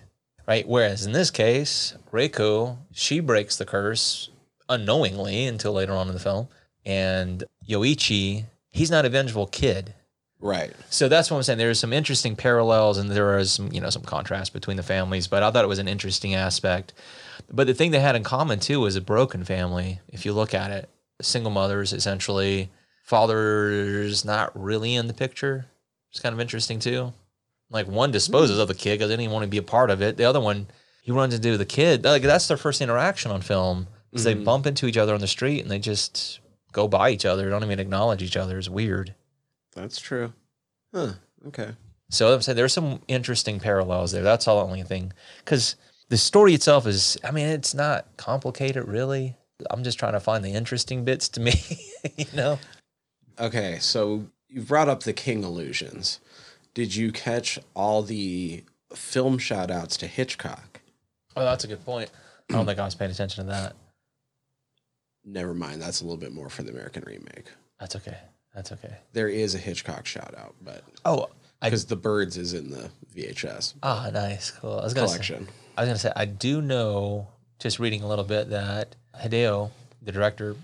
[0.47, 0.67] Right.
[0.67, 4.29] Whereas in this case, Reiko, she breaks the curse
[4.69, 6.49] unknowingly until later on in the film.
[6.85, 9.95] And Yoichi, he's not a vengeful kid.
[10.39, 10.73] Right.
[10.89, 11.57] So that's what I'm saying.
[11.57, 15.27] There's some interesting parallels and there is some, you know, some contrast between the families,
[15.27, 16.93] but I thought it was an interesting aspect.
[17.51, 19.99] But the thing they had in common too was a broken family.
[20.09, 20.89] If you look at it,
[21.21, 22.69] single mothers essentially,
[23.03, 25.67] father's not really in the picture.
[26.11, 27.13] It's kind of interesting too.
[27.69, 30.01] Like one disposes of the kid because they didn't want to be a part of
[30.01, 30.17] it.
[30.17, 30.67] The other one,
[31.01, 32.03] he runs into the kid.
[32.03, 33.87] Like that's their first interaction on film.
[34.11, 34.45] Is they mm-hmm.
[34.45, 36.39] bump into each other on the street and they just
[36.71, 38.57] go by each other, don't even acknowledge each other.
[38.57, 39.13] It's weird.
[39.73, 40.33] That's true.
[40.93, 41.13] Huh.
[41.47, 41.71] Okay.
[42.09, 44.23] So I'm saying there's some interesting parallels there.
[44.23, 45.11] That's all the only thing.
[45.43, 45.75] Because
[46.09, 49.35] the story itself is, I mean, it's not complicated really.
[49.69, 51.53] I'm just trying to find the interesting bits to me,
[52.17, 52.59] you know?
[53.39, 53.77] Okay.
[53.79, 56.19] So you brought up the King illusions.
[56.73, 58.63] Did you catch all the
[58.93, 60.81] film shout outs to Hitchcock?
[61.35, 62.09] Oh, that's a good point.
[62.49, 63.75] I don't think I was paying attention to that.
[65.23, 65.81] Never mind.
[65.81, 67.47] That's a little bit more for the American remake.
[67.79, 68.17] That's okay.
[68.53, 68.95] That's okay.
[69.13, 71.27] There is a Hitchcock shout out, but Oh,
[71.61, 74.51] because the birds is in the VHS ah, nice.
[74.51, 74.79] Cool.
[74.79, 75.47] I was going to say, collection.
[75.77, 77.27] I was going to say, I do know,
[77.59, 80.55] just reading a little bit, that Hideo, the director,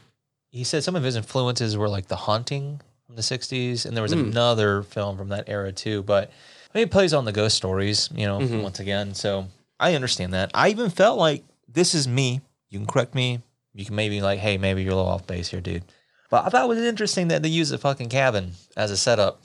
[0.50, 4.04] he said some of his influences were like The Haunting from the 60s, and there
[4.04, 4.20] was hmm.
[4.20, 6.04] another film from that era too.
[6.04, 6.30] But
[6.74, 8.62] I mean, it plays on the ghost stories, you know, mm-hmm.
[8.62, 9.14] once again.
[9.14, 9.48] So
[9.80, 10.52] I understand that.
[10.54, 12.42] I even felt like this is me.
[12.70, 13.42] You can correct me.
[13.74, 15.84] You can maybe like, hey, maybe you're a little off base here, dude.
[16.30, 19.42] But I thought it was interesting that they use a fucking cabin as a setup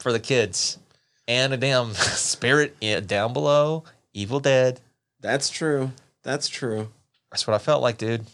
[0.00, 0.78] for the kids
[1.26, 4.80] and a damn spirit down below, Evil Dead.
[5.20, 5.92] That's true.
[6.22, 6.88] That's true.
[7.30, 8.26] That's what I felt like, dude.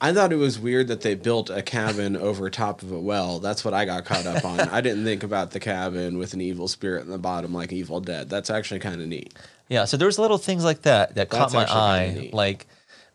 [0.00, 3.40] I thought it was weird that they built a cabin over top of a well.
[3.40, 4.60] That's what I got caught up on.
[4.60, 8.00] I didn't think about the cabin with an evil spirit in the bottom like Evil
[8.00, 8.28] Dead.
[8.28, 9.34] That's actually kind of neat.
[9.68, 12.30] Yeah, so there's little things like that that caught my eye.
[12.32, 12.66] Like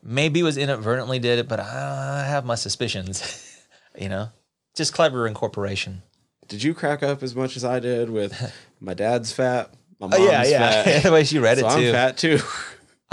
[0.02, 3.58] maybe it was inadvertently did it, but I have my suspicions.
[3.98, 4.28] you know,
[4.74, 6.02] just clever incorporation.
[6.48, 9.70] Did you crack up as much as I did with my dad's fat?
[9.98, 10.82] My mom's Oh yeah, yeah.
[10.82, 11.02] fat.
[11.04, 11.92] the way she read so it I'm too.
[11.92, 12.38] fat too.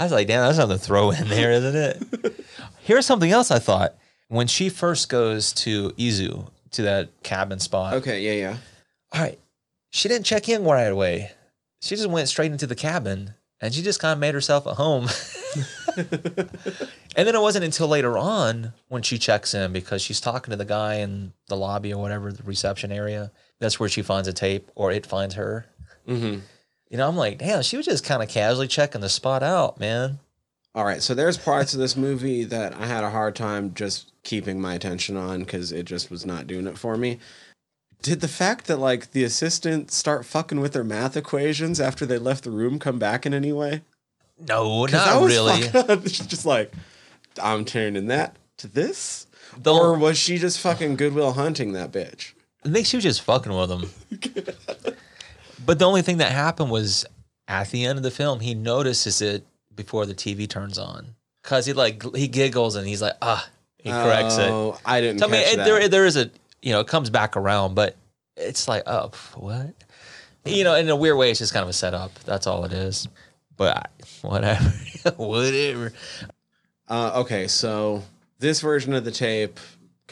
[0.02, 2.44] I was like, damn, that's to throw in there, isn't it?
[2.80, 3.94] Here's something else I thought.
[4.26, 8.56] When she first goes to Izu to that cabin spot, okay, yeah, yeah.
[9.12, 9.38] all right,
[9.90, 11.30] she didn't check in right away.
[11.82, 14.74] She just went straight into the cabin and she just kind of made herself at
[14.74, 15.08] home.
[15.96, 20.56] and then it wasn't until later on when she checks in because she's talking to
[20.56, 23.30] the guy in the lobby or whatever, the reception area.
[23.60, 25.66] That's where she finds a tape or it finds her.
[26.08, 26.40] Mm-hmm.
[26.92, 29.80] You know, I'm like, damn, she was just kind of casually checking the spot out,
[29.80, 30.18] man.
[30.74, 34.12] All right, so there's parts of this movie that I had a hard time just
[34.24, 37.18] keeping my attention on because it just was not doing it for me.
[38.02, 42.18] Did the fact that like the assistant start fucking with their math equations after they
[42.18, 43.80] left the room come back in any way?
[44.46, 45.62] No, not really.
[46.10, 46.74] She's just like,
[47.42, 49.26] I'm turning that to this,
[49.56, 52.34] The- or was she just fucking Goodwill Hunting that bitch?
[52.66, 54.91] I think she was just fucking with him.
[55.64, 57.06] but the only thing that happened was
[57.48, 59.44] at the end of the film, he notices it
[59.74, 61.14] before the TV turns on.
[61.42, 63.48] Cause he like he giggles and he's like, ah,
[63.78, 64.48] he corrects it.
[64.48, 65.18] Oh, I didn't.
[65.18, 65.64] So I mean, it, that.
[65.64, 66.30] there there is a
[66.62, 67.96] you know it comes back around, but
[68.36, 69.74] it's like, oh, what?
[70.44, 72.14] You know, in a weird way, it's just kind of a setup.
[72.24, 73.08] That's all it is.
[73.56, 73.86] But I,
[74.26, 74.72] whatever,
[75.16, 75.92] whatever.
[76.88, 78.02] Uh, okay, so
[78.38, 79.58] this version of the tape,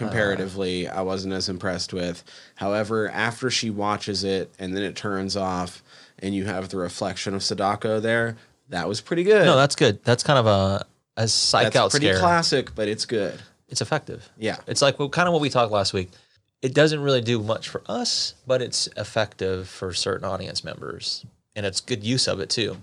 [0.01, 2.25] comparatively, I wasn't as impressed with.
[2.57, 5.83] However, after she watches it and then it turns off,
[6.19, 8.37] and you have the reflection of Sadako there,
[8.69, 9.45] that was pretty good.
[9.47, 10.03] No, that's good.
[10.05, 10.87] That's kind of a
[11.17, 12.19] a psych That's out pretty scare.
[12.19, 13.39] classic, but it's good.
[13.69, 14.29] It's effective.
[14.39, 14.57] Yeah.
[14.67, 16.11] It's like well, kind of what we talked last week.
[16.63, 21.25] It doesn't really do much for us, but it's effective for certain audience members,
[21.57, 22.77] and it's good use of it too,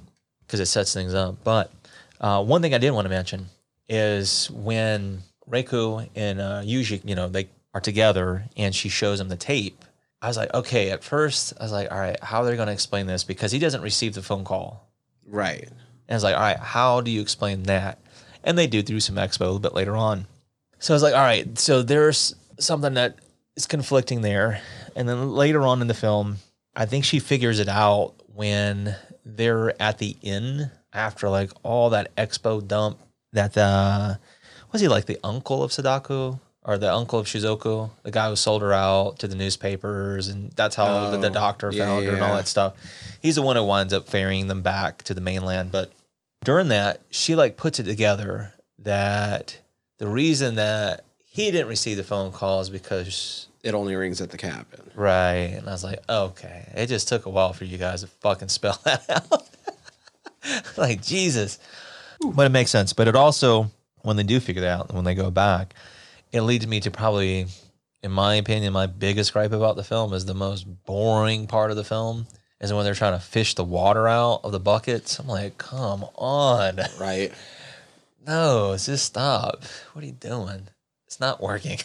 [0.45, 1.43] because it sets things up.
[1.43, 1.71] But
[2.19, 3.47] uh, one thing I did want to mention
[3.87, 9.29] is when Reiko and uh, Yuji, you know, they are together, and she shows him
[9.29, 9.83] the tape.
[10.21, 10.89] I was like, okay.
[10.91, 13.23] At first, I was like, all right, how are they going to explain this?
[13.23, 14.89] Because he doesn't receive the phone call.
[15.25, 15.63] Right.
[15.63, 17.99] And I was like, all right, how do you explain that?
[18.43, 20.25] And they do through some expo a little bit later on.
[20.79, 23.17] So I was like, all right, so there's something that
[23.55, 24.61] is conflicting there.
[24.95, 26.37] And then later on in the film,
[26.75, 28.95] I think she figures it out when
[29.25, 32.99] they're at the inn after like all that expo dump
[33.33, 34.19] that the
[34.77, 38.35] was he like the uncle of Sadako or the uncle of Shizuko, the guy who
[38.35, 42.05] sold her out to the newspapers, and that's how the, the Oh, doctor yeah, found
[42.05, 42.73] her and all that stuff.
[43.21, 45.71] He's the one who winds up ferrying them back to the mainland.
[45.71, 45.91] But
[46.43, 49.59] during that, she like puts it together that
[49.97, 54.29] the reason that he didn't receive the phone call is because It only rings at
[54.31, 54.91] the cabin.
[54.95, 55.53] right.
[55.57, 58.49] And I was like, okay, it just took a while for you guys to fucking
[58.49, 59.47] spell that out.
[60.77, 61.59] like Jesus,
[62.33, 62.91] but it makes sense.
[62.93, 63.71] But it also,
[64.07, 65.75] when they do figure that out, and when they go back,
[66.31, 67.45] it leads me to probably,
[68.01, 71.77] in my opinion, my biggest gripe about the film is the most boring part of
[71.77, 72.25] the film
[72.59, 75.19] is when they're trying to fish the water out of the buckets.
[75.19, 76.79] I'm like, come on.
[76.99, 77.31] Right.
[78.25, 79.63] No, just stop.
[79.93, 80.67] What are you doing?
[81.05, 81.79] It's not working.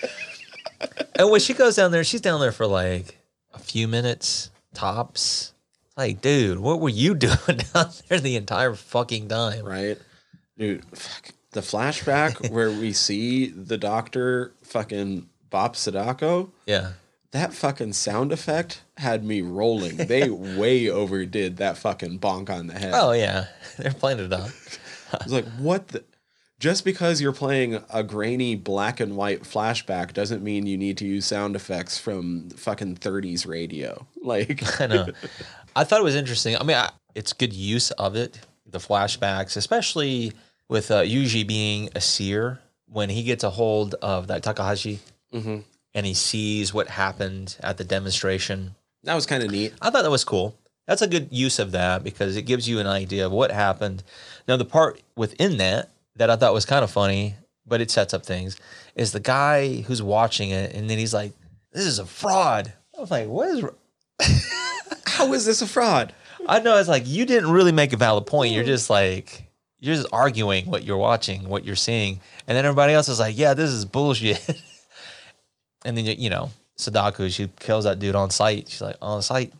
[1.16, 3.16] and when she goes down there, she's down there for like
[3.54, 5.54] a few minutes tops.
[5.96, 9.64] Like, dude, what were you doing down there the entire fucking time?
[9.64, 9.98] Right.
[10.58, 11.30] Dude, fuck.
[11.52, 16.92] The flashback where we see the doctor fucking Bob Sadako, Yeah.
[17.32, 19.96] that fucking sound effect had me rolling.
[19.98, 22.92] They way overdid that fucking bonk on the head.
[22.94, 23.46] Oh yeah,
[23.78, 24.48] they're playing it up.
[25.12, 26.04] I was like, what the?
[26.58, 31.04] Just because you're playing a grainy black and white flashback doesn't mean you need to
[31.04, 34.06] use sound effects from fucking 30s radio.
[34.22, 35.08] Like, I know.
[35.74, 36.56] I thought it was interesting.
[36.56, 40.32] I mean, I, it's good use of it, the flashbacks, especially
[40.68, 45.00] with uh, Yuji being a seer when he gets a hold of that Takahashi
[45.32, 45.64] Mhm.
[45.94, 48.74] and he sees what happened at the demonstration.
[49.04, 49.72] that was kind of neat.
[49.82, 50.56] I thought that was cool.
[50.86, 54.02] That's a good use of that because it gives you an idea of what happened.
[54.46, 57.34] Now, the part within that that I thought was kind of funny,
[57.66, 58.56] but it sets up things,
[58.94, 61.32] is the guy who's watching it and then he's like,
[61.72, 63.64] "This is a fraud." I was like, "What is?"
[65.06, 66.12] How is this a fraud?
[66.46, 68.52] I know it's like you didn't really make a valid point.
[68.52, 69.44] You're just like
[69.78, 73.36] you're just arguing what you're watching, what you're seeing, and then everybody else is like,
[73.36, 74.40] "Yeah, this is bullshit."
[75.84, 78.68] and then you know, Sadako, she kills that dude on sight.
[78.68, 79.52] She's like, "On sight."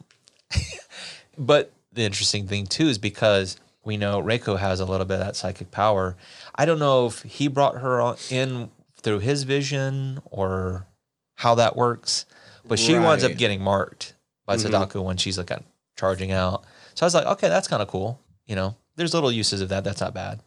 [1.39, 5.27] but the interesting thing too is because we know Reiko has a little bit of
[5.27, 6.17] that psychic power.
[6.55, 8.71] I don't know if he brought her on- in
[9.03, 10.87] through his vision or
[11.35, 12.25] how that works,
[12.65, 14.15] but she winds up getting marked
[14.47, 15.59] by Sadako when she's like uh,
[16.03, 16.65] charging out.
[16.95, 18.19] So I was like, okay, that's kind of cool.
[18.47, 19.85] You know, there's little uses of that.
[19.85, 20.41] That's not bad.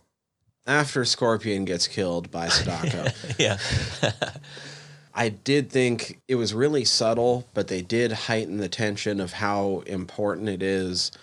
[0.67, 3.05] After Scorpion gets killed by Sadako,
[3.39, 3.57] yeah.
[5.13, 9.81] I did think it was really subtle, but they did heighten the tension of how
[9.85, 11.13] important it is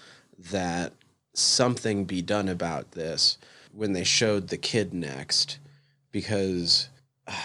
[0.50, 0.94] that
[1.34, 3.36] something be done about this
[3.74, 5.58] when they showed the kid next,
[6.10, 6.88] because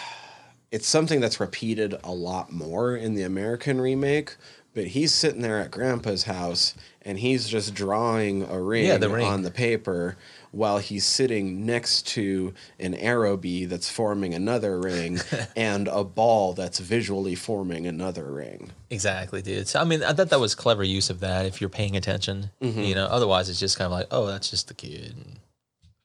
[0.71, 4.37] it's something that's repeated a lot more in the American remake.
[4.77, 9.09] But he's sitting there at Grandpa's house and he's just drawing a ring, Yeah, the
[9.09, 9.25] ring.
[9.25, 10.17] on the paper
[10.51, 15.19] while he's sitting next to an arrow bee that's forming another ring
[15.55, 18.69] and a ball that's visually forming another ring.
[18.91, 19.67] Exactly, dude.
[19.67, 22.51] So I mean, I thought that was clever use of that if you're paying attention.
[22.61, 22.79] Mm-hmm.
[22.79, 25.39] You know, otherwise it's just kind of like, oh, that's just the kid, and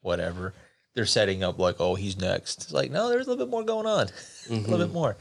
[0.00, 0.54] whatever.
[0.94, 2.62] They're setting up like, oh, he's next.
[2.62, 4.06] It's like, no, there's a little bit more going on,
[4.48, 4.94] a little bit mm-hmm.
[4.94, 5.18] more.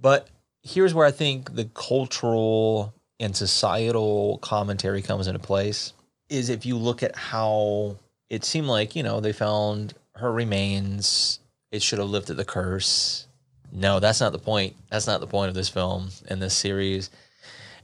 [0.00, 0.26] But
[0.62, 5.92] here's where I think the cultural and societal commentary comes into place.
[6.28, 7.96] Is if you look at how
[8.30, 11.40] it seemed like, you know, they found her remains.
[11.70, 13.26] It should have lifted the curse.
[13.70, 14.76] No, that's not the point.
[14.90, 17.10] That's not the point of this film and this series.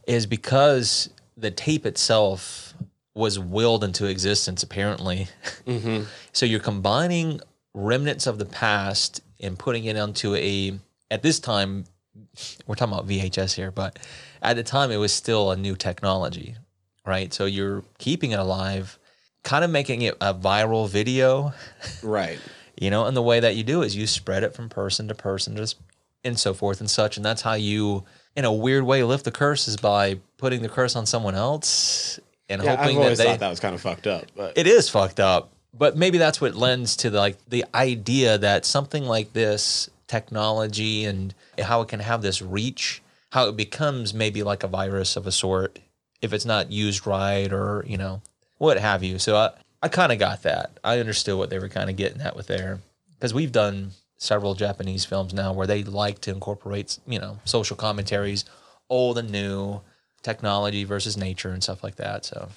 [0.07, 2.74] Is because the tape itself
[3.14, 5.29] was willed into existence, apparently.
[5.66, 6.05] Mm-hmm.
[6.33, 7.41] so you're combining
[7.74, 10.79] remnants of the past and putting it onto a,
[11.11, 11.85] at this time,
[12.66, 13.99] we're talking about VHS here, but
[14.43, 16.57] at the time it was still a new technology,
[17.07, 17.33] right?
[17.33, 18.99] So you're keeping it alive
[19.45, 21.53] kind of making it a viral video,
[22.03, 22.39] Right.
[22.79, 25.14] you know, and the way that you do is you spread it from person to
[25.14, 25.77] person just
[26.25, 27.16] and so forth and such.
[27.16, 28.05] And that's how you,
[28.37, 32.19] in a weird way, lift the curse is by putting the curse on someone else
[32.49, 33.25] and Yeah, I've hoping that always they.
[33.25, 34.25] thought that was kind of fucked up.
[34.37, 38.37] But it is fucked up, but maybe that's what lends to the, like the idea
[38.39, 44.13] that something like this technology and how it can have this reach, how it becomes
[44.13, 45.79] maybe like a virus of a sort
[46.21, 48.21] if it's not used right or you know
[48.59, 49.19] what have you.
[49.19, 49.51] So I
[49.83, 50.79] I kind of got that.
[50.83, 52.81] I understood what they were kind of getting at with there
[53.15, 57.77] because we've done several Japanese films now where they like to incorporate you know social
[57.77, 58.45] commentaries,
[58.91, 59.81] old and new,
[60.23, 62.25] technology versus nature and stuff like that.
[62.25, 62.49] So.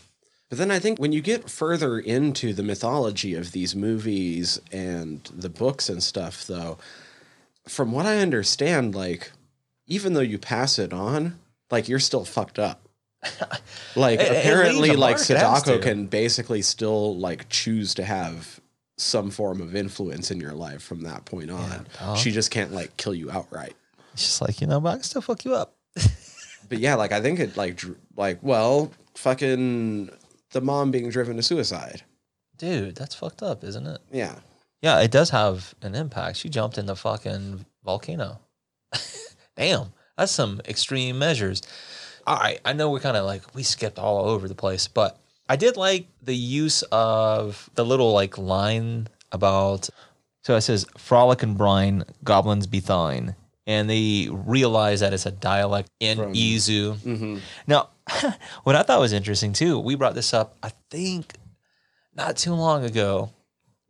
[0.49, 5.23] But then I think when you get further into the mythology of these movies and
[5.33, 6.77] the books and stuff, though,
[7.67, 9.31] from what I understand, like,
[9.87, 11.39] even though you pass it on,
[11.69, 12.87] like, you're still fucked up.
[13.95, 17.93] Like, It- apparently, leaves a like, mark, it has Sadako can basically still, like, choose
[17.95, 18.59] to have
[18.97, 21.87] some form of influence in your life from that point on.
[21.97, 22.15] pal.
[22.15, 23.75] she just can't, like, kill you outright.
[24.15, 25.75] Just like, you know, but I can still fuck you up.
[26.69, 27.81] But yeah, like, I think it, like,
[28.15, 30.09] like, well, fucking
[30.51, 32.03] the mom being driven to suicide.
[32.57, 33.99] Dude, that's fucked up, isn't it?
[34.09, 34.35] Yeah.
[34.81, 36.37] Yeah, it does have an impact.
[36.37, 38.39] She jumped in the fucking volcano.
[39.55, 41.61] Damn, that's some extreme measures.
[42.25, 45.19] All right, I know we're kind of like, we skipped all over the place, but
[45.49, 49.89] I did like the use of the little like line about.
[50.43, 53.35] So it says, frolic and brine, goblins be thine.
[53.67, 56.95] And they realize that it's a dialect in From- Izu.
[56.95, 57.37] Mm-hmm.
[57.67, 57.89] Now,
[58.63, 61.33] what I thought was interesting too, we brought this up, I think,
[62.15, 63.31] not too long ago,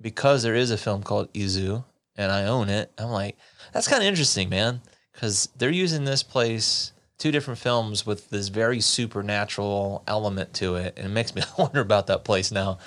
[0.01, 1.83] because there is a film called Izu,
[2.15, 2.91] and I own it.
[2.97, 3.37] I'm like,
[3.73, 4.81] that's kind of interesting, man,
[5.13, 10.93] because they're using this place, two different films with this very supernatural element to it,
[10.97, 12.79] and it makes me wonder about that place now.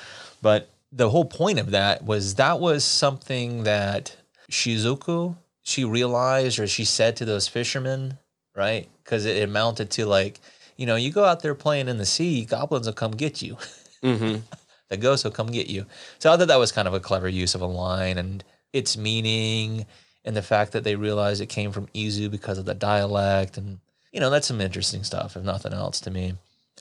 [0.42, 4.16] But the whole point of that was that was something that
[4.50, 8.18] Shizuko she realized or she said to those fishermen,
[8.54, 8.88] right?
[9.02, 10.38] Because it amounted to like,
[10.76, 13.56] you know, you go out there playing in the sea, goblins will come get you.
[14.02, 14.40] Mm-hmm.
[14.88, 15.86] The ghost will come get you.
[16.18, 18.96] So I thought that was kind of a clever use of a line and its
[18.96, 19.86] meaning
[20.24, 23.56] and the fact that they realized it came from Izu because of the dialect.
[23.56, 23.78] And,
[24.12, 26.34] you know, that's some interesting stuff, if nothing else to me.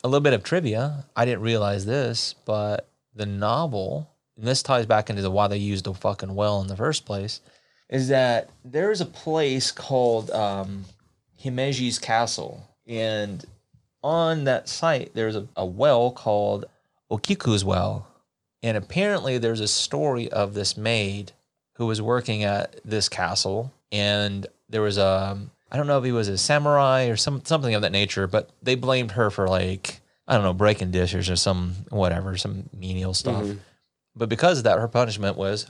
[0.03, 1.05] A little bit of trivia.
[1.15, 5.57] I didn't realize this, but the novel, and this ties back into the why they
[5.57, 7.41] used the fucking well in the first place,
[7.89, 10.85] is that there's a place called um,
[11.43, 12.67] Himeji's Castle.
[12.87, 13.45] And
[14.03, 16.65] on that site, there's a, a well called
[17.17, 18.07] Okiku's well.
[18.61, 21.33] And apparently, there's a story of this maid
[21.75, 23.73] who was working at this castle.
[23.91, 25.37] And there was a,
[25.71, 28.49] I don't know if he was a samurai or some something of that nature, but
[28.61, 33.13] they blamed her for like, I don't know, breaking dishes or some whatever, some menial
[33.13, 33.43] stuff.
[33.43, 33.57] Mm-hmm.
[34.15, 35.69] But because of that, her punishment was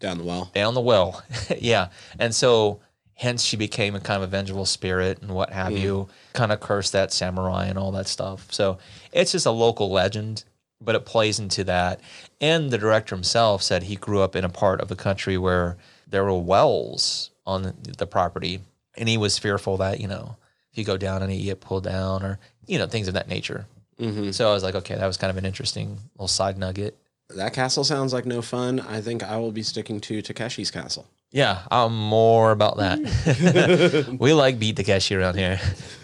[0.00, 0.50] Down the well.
[0.54, 1.22] down the well.
[1.58, 1.88] yeah.
[2.18, 2.80] And so
[3.14, 6.60] hence she became a kind of a vengeful spirit and what have you, kind of
[6.60, 8.48] cursed that samurai and all that stuff.
[8.50, 8.78] So
[9.12, 10.44] it's just a local legend,
[10.80, 12.00] but it plays into that.
[12.40, 15.76] And the director himself said he grew up in a part of the country where
[16.08, 18.60] there were wells on the property.
[18.96, 20.36] And he was fearful that, you know,
[20.72, 23.28] if you go down and you get pulled down or, you know, things of that
[23.28, 23.66] nature.
[24.00, 24.30] Mm-hmm.
[24.32, 26.96] So I was like, okay, that was kind of an interesting little side nugget.
[27.28, 28.80] That castle sounds like no fun.
[28.80, 31.06] I think I will be sticking to Takeshi's castle.
[31.32, 34.16] Yeah, I'm more about that.
[34.20, 35.58] we like beat Takeshi around here.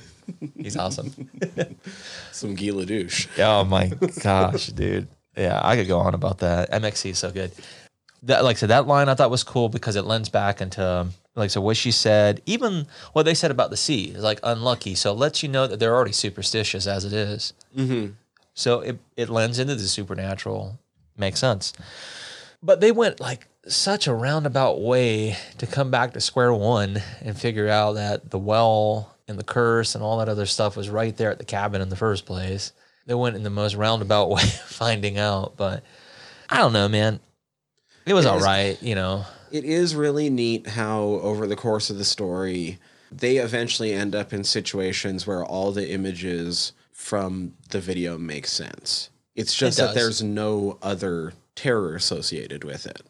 [0.56, 1.30] He's awesome.
[2.32, 3.28] Some Gila douche.
[3.38, 5.06] Oh my gosh, dude.
[5.36, 6.70] Yeah, I could go on about that.
[6.72, 7.52] MXC is so good.
[8.22, 11.06] That, like I said, that line I thought was cool because it lends back into
[11.36, 14.94] like so what she said, even what they said about the sea is like unlucky.
[14.94, 17.52] So it lets you know that they're already superstitious as it is.
[17.76, 18.12] Mm-hmm.
[18.54, 20.78] So it, it lends into the supernatural.
[21.16, 21.72] Makes sense.
[22.62, 27.38] But they went like such a roundabout way to come back to square one and
[27.38, 31.16] figure out that the well and the curse and all that other stuff was right
[31.16, 32.72] there at the cabin in the first place.
[33.06, 35.56] They went in the most roundabout way of finding out.
[35.56, 35.82] But
[36.48, 37.20] I don't know, man.
[38.06, 39.24] It was It all is- right, you know.
[39.50, 42.78] It is really neat how, over the course of the story,
[43.10, 49.08] they eventually end up in situations where all the images from the video make sense.
[49.34, 53.07] It's just that there's no other terror associated with it.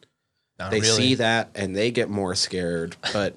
[0.59, 0.97] Not They really.
[0.97, 3.35] see that and they get more scared, but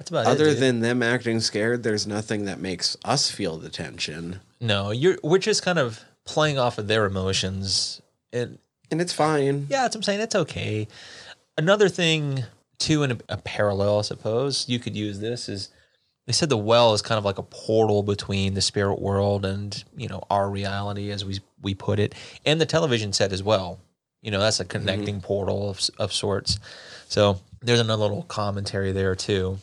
[0.00, 0.58] it, other dude.
[0.58, 4.40] than them acting scared, there's nothing that makes us feel the tension.
[4.60, 8.00] no, you're we're just kind of playing off of their emotions.
[8.32, 8.58] And
[8.90, 9.66] And it's fine.
[9.70, 10.20] Yeah, that's what I'm saying.
[10.20, 10.88] It's okay.
[11.56, 12.42] Another thing,
[12.78, 15.68] too, in a, a parallel, I suppose, you could use this is
[16.26, 19.84] they said the well is kind of like a portal between the spirit world and
[19.96, 22.14] you know our reality as we we put it,
[22.44, 23.78] and the television set as well.
[24.24, 24.78] You know, that's a mm-hmm.
[24.78, 26.58] connecting portal of of sorts.
[27.08, 29.58] So there's another little commentary there too.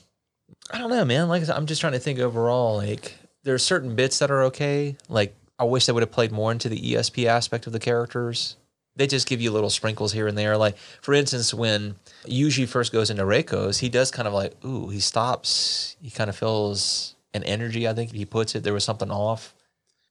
[0.70, 1.28] I don't know, man.
[1.28, 2.78] Like I said, I'm just trying to think overall.
[2.78, 4.96] Like there are certain bits that are okay.
[5.10, 8.56] Like I wish they would have played more into the ESP aspect of the characters.
[8.96, 10.58] They just give you little sprinkles here and there.
[10.58, 11.96] Like for instance, when
[12.26, 15.96] Yuji first goes into Reiko's, he does kind of like, ooh, he stops.
[16.02, 17.88] He kind of feels an energy.
[17.88, 18.64] I think he puts it.
[18.64, 19.56] There was something off.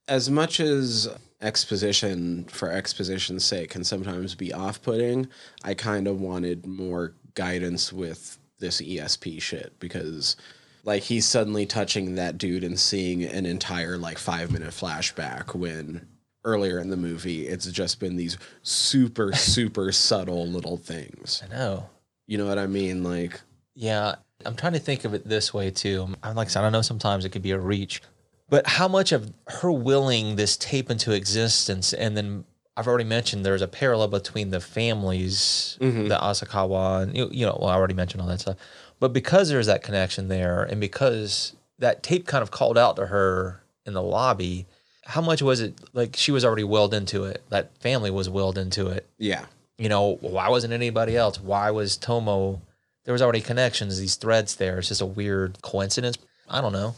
[0.08, 1.08] as much as
[1.42, 5.26] exposition for exposition's sake can sometimes be off-putting
[5.64, 10.36] i kind of wanted more guidance with this esp shit because
[10.84, 16.06] like he's suddenly touching that dude and seeing an entire like five minute flashback when
[16.44, 21.88] earlier in the movie it's just been these super super subtle little things I know.
[22.26, 23.40] you know what i mean like
[23.74, 26.08] Yeah, I'm trying to think of it this way too.
[26.22, 28.02] I'm like I don't know sometimes it could be a reach,
[28.50, 32.44] but how much of her willing this tape into existence, and then
[32.76, 36.08] I've already mentioned there's a parallel between the families, mm-hmm.
[36.08, 38.56] the Asakawa, and you, you know, well, I already mentioned all that stuff,
[38.98, 43.06] but because there's that connection there, and because that tape kind of called out to
[43.06, 44.66] her in the lobby,
[45.04, 47.42] how much was it like she was already willed into it?
[47.48, 49.46] That family was willed into it yeah
[49.80, 51.40] you know, why wasn't anybody else?
[51.40, 52.60] Why was Tomo?
[53.04, 54.78] There was already connections, these threads there.
[54.78, 56.18] It's just a weird coincidence.
[56.50, 56.94] I don't know.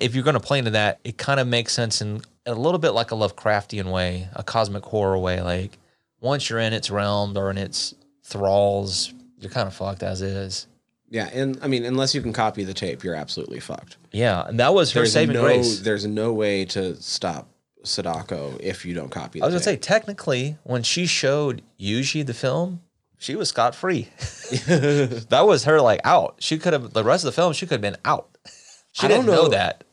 [0.00, 2.78] If you're going to play into that, it kind of makes sense in a little
[2.78, 5.40] bit like a Lovecraftian way, a cosmic horror way.
[5.40, 5.78] Like
[6.20, 10.66] once you're in its realm or in its thralls, you're kind of fucked as is.
[11.10, 14.58] yeah and i mean unless you can copy the tape you're absolutely fucked Yeah, and
[14.60, 15.80] that was her there's saving no grace.
[15.80, 17.48] there's no way to stop
[17.84, 22.24] Sadako if you don't copy the I was gonna say, technically, when she showed Yuji
[22.24, 22.80] the film,
[23.18, 24.08] she was scot free.
[24.66, 26.36] that was her like out.
[26.38, 27.52] She could have the rest of the film.
[27.52, 28.31] She could have been out.
[28.92, 29.48] She I didn't don't know know.
[29.48, 29.84] that.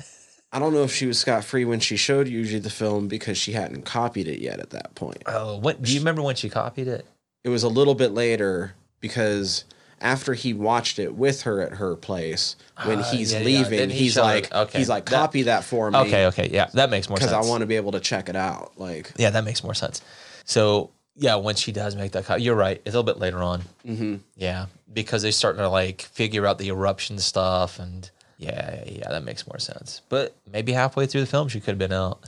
[0.52, 3.38] I don't know if she was scot free when she showed Yuji the film because
[3.38, 5.22] she hadn't copied it yet at that point.
[5.28, 7.06] Oh, what, do you remember when she copied it?
[7.44, 9.64] It was a little bit later because
[10.02, 13.46] after he watched it with her at her place, when Ah, he's yeah, yeah.
[13.46, 14.78] leaving, Then he he's like, okay.
[14.80, 16.00] he's like, copy that, for me.
[16.00, 17.30] Okay, okay, yeah, that makes more sense.
[17.32, 18.72] Because I want to be able to check it out.
[18.78, 20.02] Like, Yeah, that makes more sense.
[20.46, 22.82] So yeah, when she does make that copy, you're right.
[22.86, 23.62] It's a little bit later on.
[23.86, 24.16] Mm-hmm.
[24.36, 28.10] Yeah, because they're starting to like figure out the eruption stuff, and
[28.40, 30.02] yeah, yeah, that makes more sense.
[30.08, 32.26] But maybe halfway through the film, she could have been out.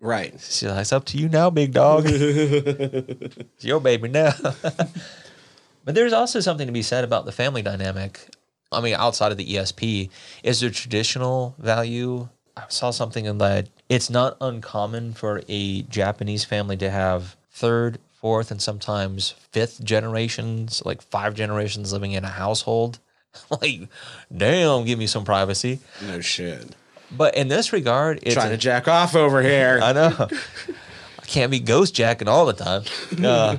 [0.00, 0.32] right.
[0.40, 2.04] She's like, "It's up to you now, big dog.
[2.06, 4.32] it's your baby now."
[5.84, 8.28] but there's also something to be said about the family dynamic.
[8.72, 10.08] I mean, outside of the ESP,
[10.42, 12.30] is there traditional value?
[12.56, 17.98] I saw something in that it's not uncommon for a Japanese family to have third,
[18.14, 23.00] fourth, and sometimes fifth generations, like five generations living in a household.
[23.50, 23.88] like,
[24.34, 25.80] damn, give me some privacy.
[26.06, 26.74] No shit.
[27.10, 29.80] But in this regard, it's Trying to jack off over here.
[29.82, 30.14] I know.
[30.18, 32.82] I can't be ghost jacking all the time.
[33.24, 33.56] Uh,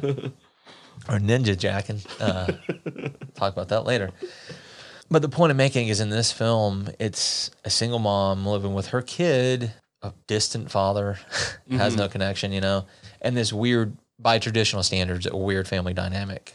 [1.09, 2.01] or ninja jacking.
[2.19, 2.45] Uh,
[3.35, 4.09] talk about that later.
[5.11, 8.87] But the point I'm making is in this film, it's a single mom living with
[8.87, 11.19] her kid, a distant father,
[11.69, 12.85] has no connection, you know,
[13.21, 16.53] and this weird, by traditional standards, a weird family dynamic,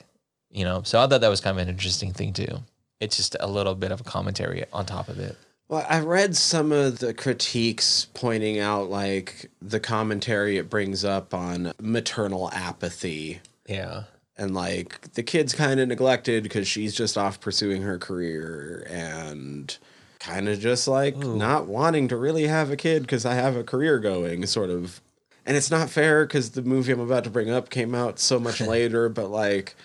[0.50, 0.82] you know.
[0.82, 2.58] So I thought that was kind of an interesting thing too.
[3.00, 5.36] It's just a little bit of a commentary on top of it.
[5.68, 11.34] Well, I read some of the critiques pointing out like the commentary it brings up
[11.34, 14.04] on maternal apathy Yeah.
[14.38, 19.76] and like the kid's kind of neglected because she's just off pursuing her career and
[20.20, 23.62] kind of just like not wanting to really have a kid because I have a
[23.62, 25.00] career going, sort of.
[25.46, 28.40] And it's not fair because the movie I'm about to bring up came out so
[28.40, 29.76] much later, but like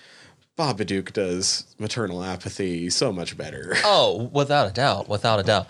[0.58, 3.76] Babadook does maternal apathy so much better.
[3.86, 5.68] Oh, without a doubt, without a doubt.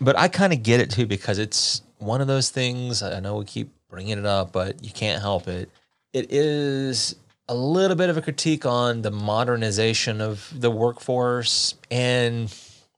[0.00, 3.02] But I kind of get it too because it's one of those things.
[3.02, 5.70] I know we keep bringing it up, but you can't help it.
[6.12, 7.16] It is
[7.48, 12.54] a little bit of a critique on the modernization of the workforce and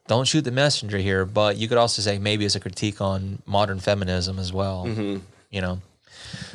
[0.06, 3.40] don't shoot the messenger here, but you could also say maybe it's a critique on
[3.46, 4.84] modern feminism as well.
[4.86, 5.18] Mm-hmm.
[5.50, 5.80] You know,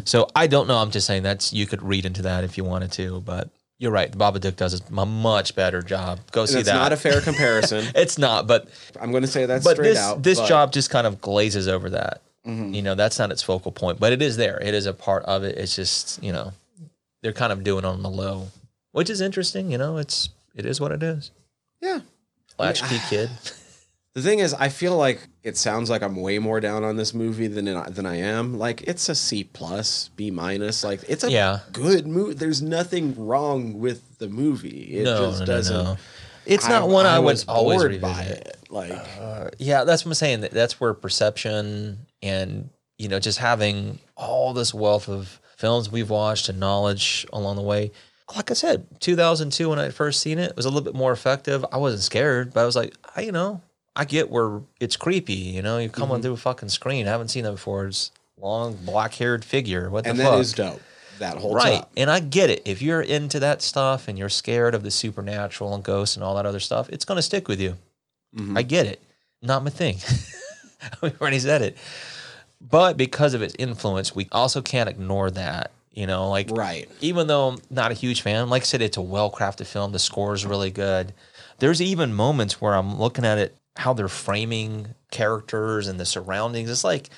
[0.06, 0.78] so I don't know.
[0.78, 3.50] I'm just saying that's you could read into that if you wanted to, but
[3.80, 4.12] you're right.
[4.12, 6.20] The Babadook does a much better job.
[6.32, 6.72] Go see That's that.
[6.76, 7.86] It's not a fair comparison.
[7.96, 8.68] it's not, but
[9.00, 10.24] I'm going to say that but straight this out.
[10.24, 12.22] this but- job just kind of glazes over that.
[12.46, 12.74] Mm-hmm.
[12.74, 14.58] You know, that's not its focal point, but it is there.
[14.62, 15.58] It is a part of it.
[15.58, 16.54] It's just you know,
[17.22, 18.48] they're kind of doing it on the low,
[18.94, 19.70] which is interesting.
[19.70, 21.32] You know, it's it is what it is.
[21.82, 22.00] Yeah.
[22.58, 23.30] Latchkey kid.
[24.14, 27.14] The thing is, I feel like it sounds like I'm way more down on this
[27.14, 28.58] movie than than I am.
[28.60, 30.84] Like it's a C plus, B minus.
[30.84, 31.60] Like it's a Yeah.
[31.72, 32.34] good movie.
[32.34, 34.98] There's nothing wrong with the movie.
[35.00, 35.84] It no, just no, doesn't.
[35.84, 35.98] no.
[36.46, 38.48] It's not one I, would was always bored by revisit.
[38.48, 38.58] it.
[38.70, 40.48] Like, uh, Yeah, that's what I'm saying.
[40.52, 46.50] That's where perception and you know just having all this wealth of films we've watched
[46.50, 47.92] and knowledge along the way.
[48.36, 51.12] Like I said, 2002 when I first seen it, it was a little bit more
[51.14, 51.66] effective.
[51.72, 53.62] I wasn't scared, but I was like, I, you know,
[53.98, 55.34] I get where it's creepy.
[55.34, 56.24] You know, you come on mm-hmm.
[56.24, 57.08] through a fucking screen.
[57.08, 57.88] I haven't seen that before.
[57.88, 59.90] It's long black haired figure.
[59.90, 60.32] What the and fuck?
[60.34, 60.82] that is dope.
[61.18, 61.84] That whole right.
[61.98, 62.62] And I get it.
[62.66, 66.36] If you're into that stuff and you're scared of the supernatural and ghosts and all
[66.36, 67.76] that other stuff, it's going to stick with you.
[68.36, 68.56] Mm-hmm.
[68.56, 69.02] I get it.
[69.42, 69.98] Not my thing.
[71.02, 71.76] we already said it.
[72.62, 75.72] But because of its influence, we also can't ignore that.
[75.92, 76.88] You know, like Right.
[77.02, 79.92] even though I'm not a huge fan, like I said, it's a well crafted film.
[79.92, 81.14] The score is really good.
[81.58, 86.70] There's even moments where I'm looking at it, how they're framing characters and the surroundings.
[86.70, 87.10] It's like,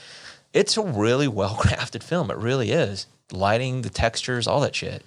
[0.53, 2.29] it's a really well crafted film.
[2.31, 3.07] It really is.
[3.31, 5.03] Lighting, the textures, all that shit.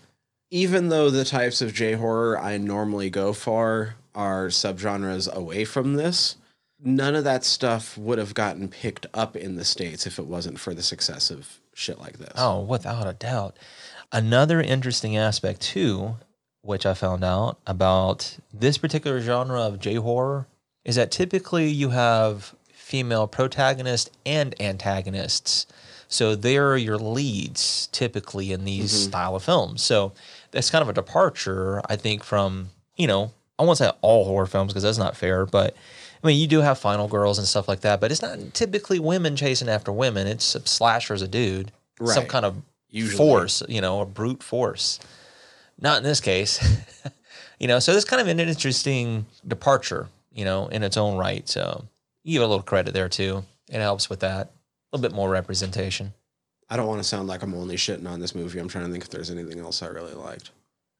[0.50, 5.94] even though the types of J horror I normally go for are subgenres away from
[5.94, 6.36] this,
[6.78, 10.60] none of that stuff would have gotten picked up in the States if it wasn't
[10.60, 12.34] for the success of shit like this.
[12.36, 13.56] Oh, without a doubt.
[14.12, 16.16] Another interesting aspect, too,
[16.60, 20.46] which I found out about this particular genre of J horror,
[20.84, 25.66] is that typically you have female protagonists and antagonists.
[26.08, 29.08] So they're your leads typically in these mm-hmm.
[29.08, 29.82] style of films.
[29.82, 30.12] So
[30.50, 34.46] that's kind of a departure, I think, from, you know, I won't say all horror
[34.46, 35.74] films because that's not fair, but
[36.22, 38.98] I mean, you do have final girls and stuff like that, but it's not typically
[38.98, 40.26] women chasing after women.
[40.26, 41.72] It's a slasher as a dude,
[42.04, 42.56] some kind of
[42.90, 43.16] Usually.
[43.16, 45.00] force, you know, a brute force.
[45.80, 46.60] Not in this case,
[47.58, 47.80] you know.
[47.80, 51.48] So it's kind of an interesting departure, you know, in its own right.
[51.48, 51.84] So
[52.24, 53.44] you give a little credit there too.
[53.68, 54.52] It helps with that.
[54.92, 56.12] A little bit more representation.
[56.68, 58.58] I don't want to sound like I'm only shitting on this movie.
[58.58, 60.50] I'm trying to think if there's anything else I really liked.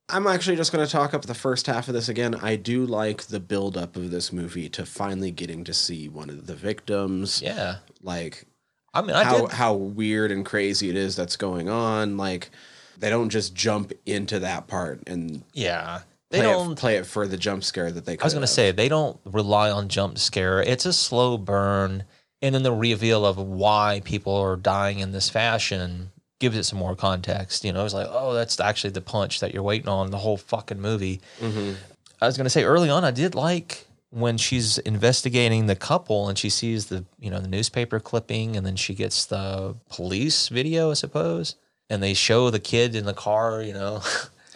[0.09, 2.35] I'm actually just going to talk up the first half of this again.
[2.35, 6.47] I do like the buildup of this movie to finally getting to see one of
[6.47, 7.41] the victims.
[7.43, 8.47] Yeah, Like
[8.93, 9.51] I mean, I how did.
[9.53, 12.19] how weird and crazy it is that's going on.
[12.19, 12.51] Like
[12.99, 16.01] they don't just jump into that part and Yeah,
[16.33, 16.73] they play, don't.
[16.73, 18.19] it, play it for the jump scare that they.
[18.19, 20.61] I was going to say they don't rely on jump scare.
[20.63, 22.05] It's a slow burn,
[22.41, 26.11] and then the reveal of why people are dying in this fashion
[26.41, 27.65] gives it some more context.
[27.65, 30.37] You know, it's like, oh, that's actually the punch that you're waiting on the whole
[30.37, 31.21] fucking movie.
[31.39, 31.75] Mm-hmm.
[32.21, 36.29] I was going to say early on, I did like when she's investigating the couple
[36.29, 40.49] and she sees the you know the newspaper clipping, and then she gets the police
[40.49, 41.57] video, I suppose,
[41.91, 43.63] and they show the kid in the car.
[43.63, 44.03] You know.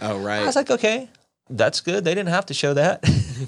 [0.01, 1.09] Oh right I was like, okay,
[1.49, 2.05] that's good.
[2.05, 3.05] They didn't have to show that,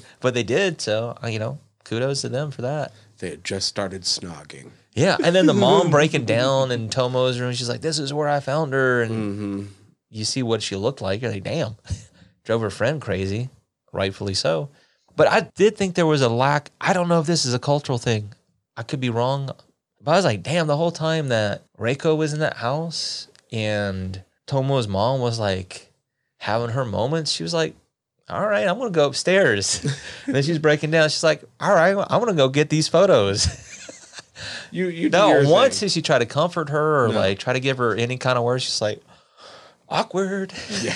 [0.20, 0.80] but they did.
[0.80, 2.92] So, you know, kudos to them for that.
[3.18, 4.70] they had just started snogging.
[4.94, 5.16] Yeah.
[5.22, 8.40] And then the mom breaking down in Tomo's room, she's like, this is where I
[8.40, 9.03] found her.
[9.03, 9.66] And Mm-hmm.
[10.11, 11.22] you see what she looked like.
[11.22, 11.76] You're like, damn,
[12.44, 13.51] drove her friend crazy,
[13.92, 14.70] rightfully so.
[15.16, 16.70] But I did think there was a lack.
[16.80, 18.32] I don't know if this is a cultural thing.
[18.76, 19.51] I could be wrong.
[20.01, 24.22] But I was like, damn, the whole time that Reiko was in that house and
[24.46, 25.92] Tomo's mom was like
[26.38, 27.74] having her moments, she was like,
[28.31, 29.83] all right, I'm going to go upstairs.
[30.26, 31.09] and then she's breaking down.
[31.09, 33.64] She's like, all right, I'm going to go get these photos.
[34.70, 35.87] You you no, once thing.
[35.89, 37.14] did she try to comfort her or No.
[37.14, 38.62] like try to give her any kind of words?
[38.62, 39.03] She's like,
[39.89, 40.53] awkward.
[40.81, 40.95] yeah.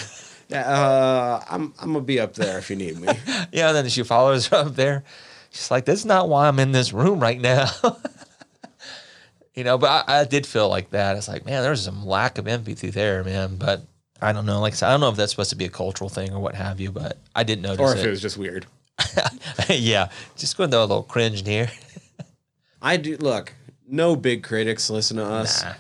[0.49, 3.09] Yeah, uh, I'm I'm gonna be up there if you need me.
[3.51, 5.03] Yeah, and then she follows her up there.
[5.51, 7.69] She's like, "That's not why I'm in this room right now."
[9.55, 11.17] you know, but I, I did feel like that.
[11.17, 13.57] It's like, man, there's some lack of empathy there, man.
[13.57, 13.83] But
[14.23, 14.61] I don't know.
[14.61, 16.41] Like I said, I don't know if that's supposed to be a cultural thing or
[16.41, 16.93] what have you.
[16.93, 18.07] But I didn't notice or if it.
[18.07, 18.67] it was just weird.
[19.69, 21.71] yeah, just going to a little cringe here.
[22.83, 23.53] I do look.
[23.89, 25.75] No big critics listen to us, Nah.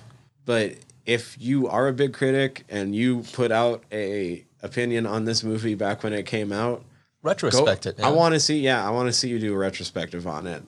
[0.44, 0.74] but
[1.06, 5.74] if you are a big critic and you put out a opinion on this movie
[5.74, 8.00] back when it came out, go, Retrospect it.
[8.00, 8.60] I want to see.
[8.60, 10.62] Yeah, I want to see you do a retrospective on it.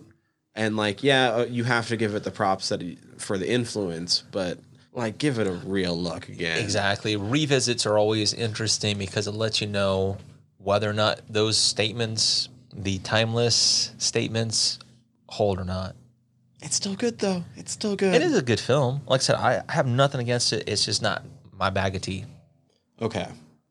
[0.54, 3.50] And like, yeah, uh, you have to give it the props that he, for the
[3.50, 4.58] influence, but
[4.94, 6.58] like, give it a real look again.
[6.62, 7.16] Exactly.
[7.16, 10.16] Revisits are always interesting because it lets you know
[10.58, 14.78] whether or not those statements, the timeless statements,
[15.28, 15.96] hold or not.
[16.62, 17.44] It's still good though.
[17.56, 18.14] It's still good.
[18.14, 19.02] It is a good film.
[19.06, 20.64] Like I said, I have nothing against it.
[20.66, 22.24] It's just not my bag of tea.
[23.02, 23.26] Okay.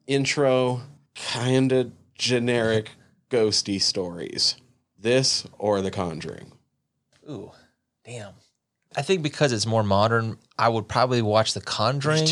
[0.05, 0.82] Intro,
[1.15, 2.91] kind of generic
[3.30, 4.57] ghosty stories.
[4.99, 6.51] This or The Conjuring.
[7.30, 7.51] Ooh,
[8.05, 8.34] damn.
[8.95, 12.27] I think because it's more modern, I would probably watch The Conjuring.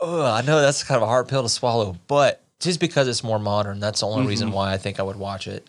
[0.00, 3.24] Oh, I know that's kind of a hard pill to swallow, but just because it's
[3.24, 4.28] more modern, that's the only mm-hmm.
[4.28, 5.66] reason why I think I would watch it.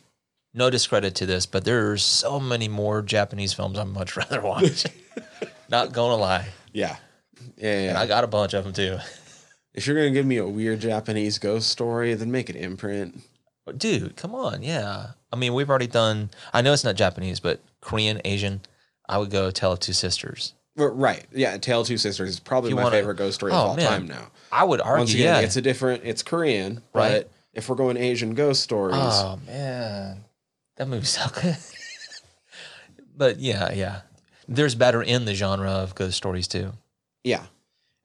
[0.53, 4.85] No discredit to this, but there's so many more Japanese films I'd much rather watch.
[5.69, 6.97] Not gonna lie, Yeah.
[7.57, 7.89] Yeah, yeah.
[7.89, 8.97] and I got a bunch of them too.
[9.73, 13.21] if you're gonna give me a weird Japanese ghost story, then make it imprint.
[13.77, 15.11] Dude, come on, yeah.
[15.33, 16.29] I mean, we've already done.
[16.53, 18.61] I know it's not Japanese, but Korean, Asian.
[19.07, 20.53] I would go Tale of Two Sisters.
[20.77, 21.25] Right.
[21.31, 21.57] Yeah.
[21.57, 23.87] Tale of Two Sisters is probably my wanna- favorite ghost story Oh, of all man.
[23.87, 24.27] time now.
[24.51, 25.39] I would argue, Once again, yeah.
[25.41, 26.03] it's a different.
[26.05, 27.23] It's Korean, Right.
[27.23, 30.25] but if we're going Asian ghost stories, oh man,
[30.77, 31.57] that movie's so good.
[33.17, 34.01] but yeah, yeah.
[34.47, 36.73] There's better in the genre of ghost stories too.
[37.23, 37.43] yeah.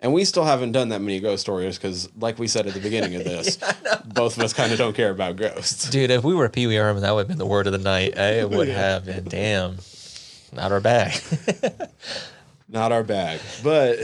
[0.02, 2.80] And we still haven't done that many ghost stories because, like we said at the
[2.80, 3.58] beginning of this,
[4.06, 5.90] both of us kind of don't care about ghosts.
[5.90, 7.78] Dude, if we were Pee Wee Herman, that would have been the word of the
[7.78, 8.14] night.
[8.16, 8.40] eh?
[8.40, 9.24] It would have been.
[9.24, 9.76] Damn,
[10.52, 11.20] not our bag.
[12.68, 13.40] Not our bag.
[13.64, 13.98] But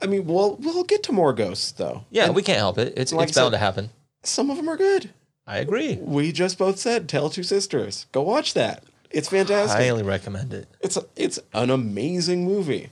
[0.00, 2.04] I mean, we'll we'll get to more ghosts though.
[2.10, 2.94] yeah, And we can't help it.
[2.96, 3.90] It's Like it's bound said- to happen.
[4.22, 5.10] some of them are good.
[5.46, 5.96] I agree.
[5.96, 8.06] We just both said Tell Two Sisters.
[8.12, 8.84] Go watch that.
[9.10, 9.80] It's fantastic.
[9.80, 10.68] I highly recommend it.
[10.80, 12.90] It's it's an amazing movie.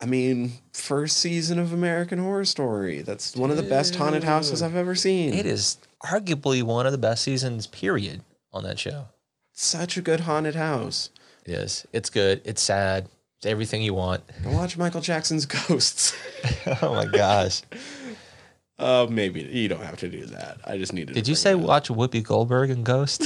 [0.00, 3.02] I mean, first season of American Horror Story.
[3.02, 5.34] That's one of the best haunted houses I've ever seen.
[5.34, 7.66] It is arguably one of the best seasons.
[7.66, 9.08] Period on that show.
[9.52, 11.10] such a good haunted house.
[11.44, 11.86] It is.
[11.92, 12.42] It's good.
[12.44, 13.08] It's sad.
[13.38, 14.22] It's everything you want.
[14.44, 16.16] Go watch Michael Jackson's Ghosts.
[16.82, 17.62] oh my gosh.
[18.78, 20.58] uh, maybe you don't have to do that.
[20.64, 21.14] I just needed.
[21.14, 23.20] Did you say watch Whoopi Goldberg and Ghost?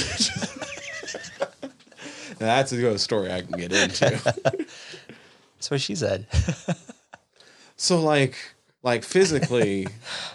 [2.39, 4.33] that's a story I can get into?
[5.55, 6.27] That's what she said.
[7.75, 8.37] so like,
[8.83, 9.87] like physically,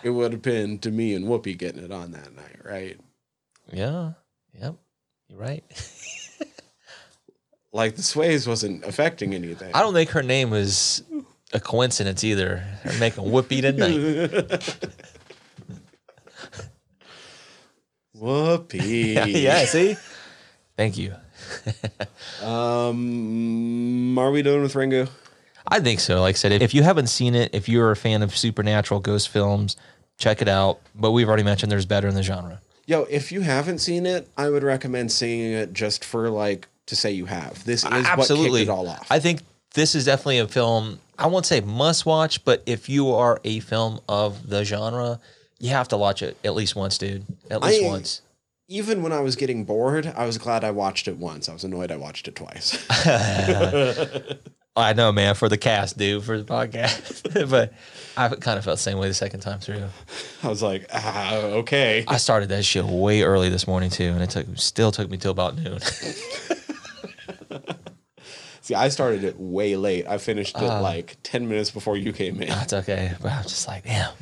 [0.02, 2.98] it would have been to me and Whoopi getting it on that night, right?
[3.72, 4.12] yeah.
[4.60, 4.74] Yep.
[5.28, 5.64] You're right.
[7.72, 9.70] Like the sways wasn't affecting anything.
[9.74, 11.04] I don't think her name was
[11.52, 12.64] a coincidence either.
[12.84, 14.90] They're making Whoopi tonight.
[18.20, 19.14] whoopee.
[19.14, 19.96] yeah, yeah, see?
[20.76, 21.14] Thank you.
[22.42, 25.08] Um, are we done with Ringu?
[25.66, 26.20] I think so.
[26.20, 29.28] Like I said, if you haven't seen it, if you're a fan of supernatural ghost
[29.28, 29.76] films,
[30.16, 30.80] check it out.
[30.94, 32.60] But we've already mentioned there's better in the genre.
[32.86, 36.96] Yo, if you haven't seen it, I would recommend seeing it just for like to
[36.96, 37.64] say you have.
[37.64, 39.06] This is what kicked it all off.
[39.10, 39.40] I think
[39.74, 41.00] this is definitely a film.
[41.18, 45.20] I won't say must watch, but if you are a film of the genre,
[45.58, 47.24] you have to watch it at least once, dude.
[47.50, 48.22] At least I- once.
[48.68, 51.48] Even when I was getting bored, I was glad I watched it once.
[51.48, 52.78] I was annoyed I watched it twice.
[54.76, 57.50] I know, man, for the cast, dude, for the podcast.
[57.50, 57.72] but
[58.16, 59.82] I kind of felt the same way the second time through.
[60.42, 62.04] I was like, ah, okay.
[62.06, 65.16] I started that shit way early this morning too, and it took still took me
[65.16, 65.80] till about noon.
[68.62, 70.06] See, I started it way late.
[70.06, 70.82] I finished it Uh.
[70.82, 72.48] like 10 minutes before you came in.
[72.48, 74.12] That's okay, but I'm just like, damn.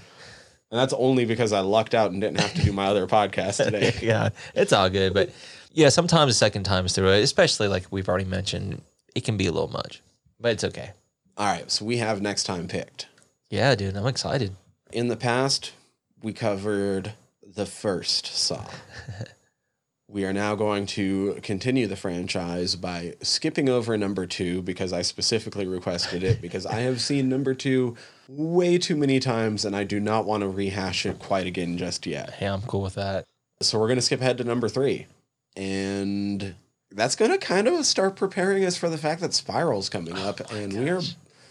[0.70, 3.64] And that's only because I lucked out and didn't have to do my other podcast
[3.64, 3.94] today.
[4.02, 5.14] yeah, it's all good.
[5.14, 5.30] But
[5.72, 8.82] yeah, sometimes the second times through it, especially like we've already mentioned,
[9.14, 10.02] it can be a little much,
[10.38, 10.90] but it's okay.
[11.36, 13.06] All right, so we have next time picked.
[13.50, 14.54] Yeah, dude, I'm excited.
[14.92, 15.72] In the past,
[16.22, 18.64] we covered the first Saw.
[20.10, 25.02] we are now going to continue the franchise by skipping over number two because I
[25.02, 27.94] specifically requested it because I have seen number two
[28.26, 32.06] way too many times and I do not want to rehash it quite again just
[32.06, 32.30] yet.
[32.30, 33.26] Hey, I'm cool with that.
[33.60, 35.06] So we're going to skip ahead to number three.
[35.56, 36.54] And
[36.90, 40.40] that's going to kind of start preparing us for the fact that Spiral's coming up.
[40.50, 41.02] and we are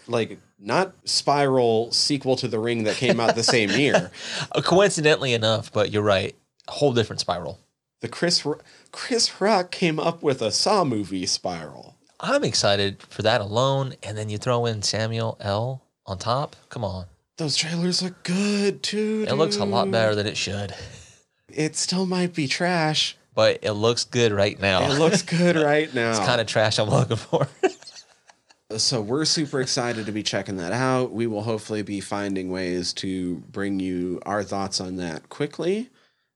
[0.08, 4.10] like not Spiral sequel to The Ring that came out the same year.
[4.50, 6.34] Uh, coincidentally enough, but you're right.
[6.66, 7.58] A whole different spiral.
[8.00, 8.46] The Chris
[8.92, 11.96] Chris Rock came up with a Saw movie Spiral.
[12.20, 15.82] I'm excited for that alone, and then you throw in Samuel L.
[16.06, 16.56] on top.
[16.68, 19.24] Come on, Those trailers look good too.
[19.28, 20.74] it looks a lot better than it should,
[21.48, 23.16] It still might be trash.
[23.34, 24.90] but it looks good right now.
[24.90, 26.10] It looks good right now.
[26.10, 27.48] it's kind of trash I'm looking for.
[28.76, 31.12] so we're super excited to be checking that out.
[31.12, 35.90] We will hopefully be finding ways to bring you our thoughts on that quickly,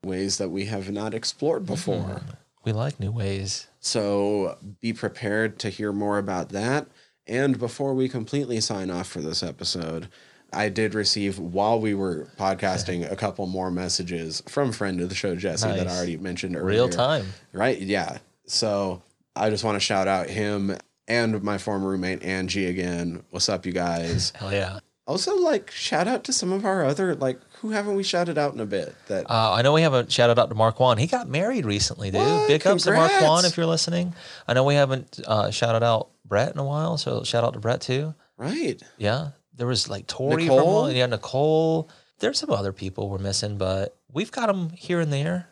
[0.05, 1.75] ways that we have not explored mm-hmm.
[1.75, 2.23] before.
[2.65, 3.69] we like new ways.
[3.81, 6.89] So be prepared to hear more about that.
[7.27, 10.09] And before we completely sign off for this episode,
[10.53, 15.15] I did receive while we were podcasting a couple more messages from friend of the
[15.15, 16.67] show Jesse that I already mentioned earlier.
[16.67, 17.27] Real time.
[17.53, 17.81] Right?
[17.81, 18.19] Yeah.
[18.47, 19.03] So
[19.37, 20.77] I just want to shout out him
[21.09, 23.23] and my former roommate Angie again.
[23.31, 24.33] What's up, you guys?
[24.35, 24.81] Hell yeah.
[25.07, 28.53] also, like shout out to some of our other like who haven't we shouted out
[28.55, 28.95] in a bit?
[29.07, 30.99] That Uh, I know we haven't shouted out to Mark Juan.
[30.99, 32.21] He got married recently, dude.
[32.21, 32.49] What?
[32.49, 34.15] Big ups to Mark Juan if you're listening.
[34.47, 37.61] I know we haven't uh, shouted out Brett in a while, so shout out to
[37.61, 38.15] Brett too.
[38.37, 38.83] right?
[38.99, 40.87] Yeah, there was like Tori Nicole?
[40.89, 40.97] from.
[40.97, 41.89] Yeah, Nicole.
[42.19, 45.49] There's some other people we're missing, but we've got them here and there.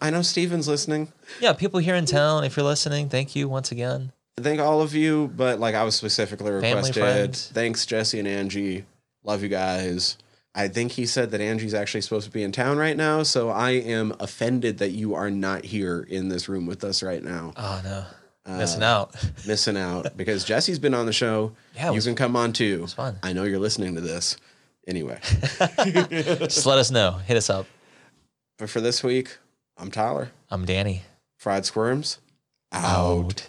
[0.00, 1.12] I know Steven's listening.
[1.40, 2.44] Yeah, people here in town.
[2.44, 4.12] If you're listening, thank you once again.
[4.36, 7.36] Thank all of you, but like I was specifically requested.
[7.36, 8.86] Thanks, Jesse and Angie.
[9.22, 10.16] Love you guys.
[10.54, 13.50] I think he said that Angie's actually supposed to be in town right now, so
[13.50, 17.52] I am offended that you are not here in this room with us right now,
[17.56, 18.04] Oh no,
[18.46, 19.14] Uh, missing out.
[19.46, 21.52] missing out because Jesse's been on the show.
[21.74, 22.82] Yeah, you was- can come on too.
[22.84, 23.18] It's fun.
[23.22, 24.36] I know you're listening to this.
[24.86, 25.18] Anyway,
[25.82, 27.12] Just let us know.
[27.26, 27.66] Hit us up.
[28.58, 29.38] but for this week,
[29.78, 30.30] I'm Tyler.
[30.50, 31.02] I'm Danny.
[31.38, 32.18] Fried Squirms
[32.70, 33.48] out.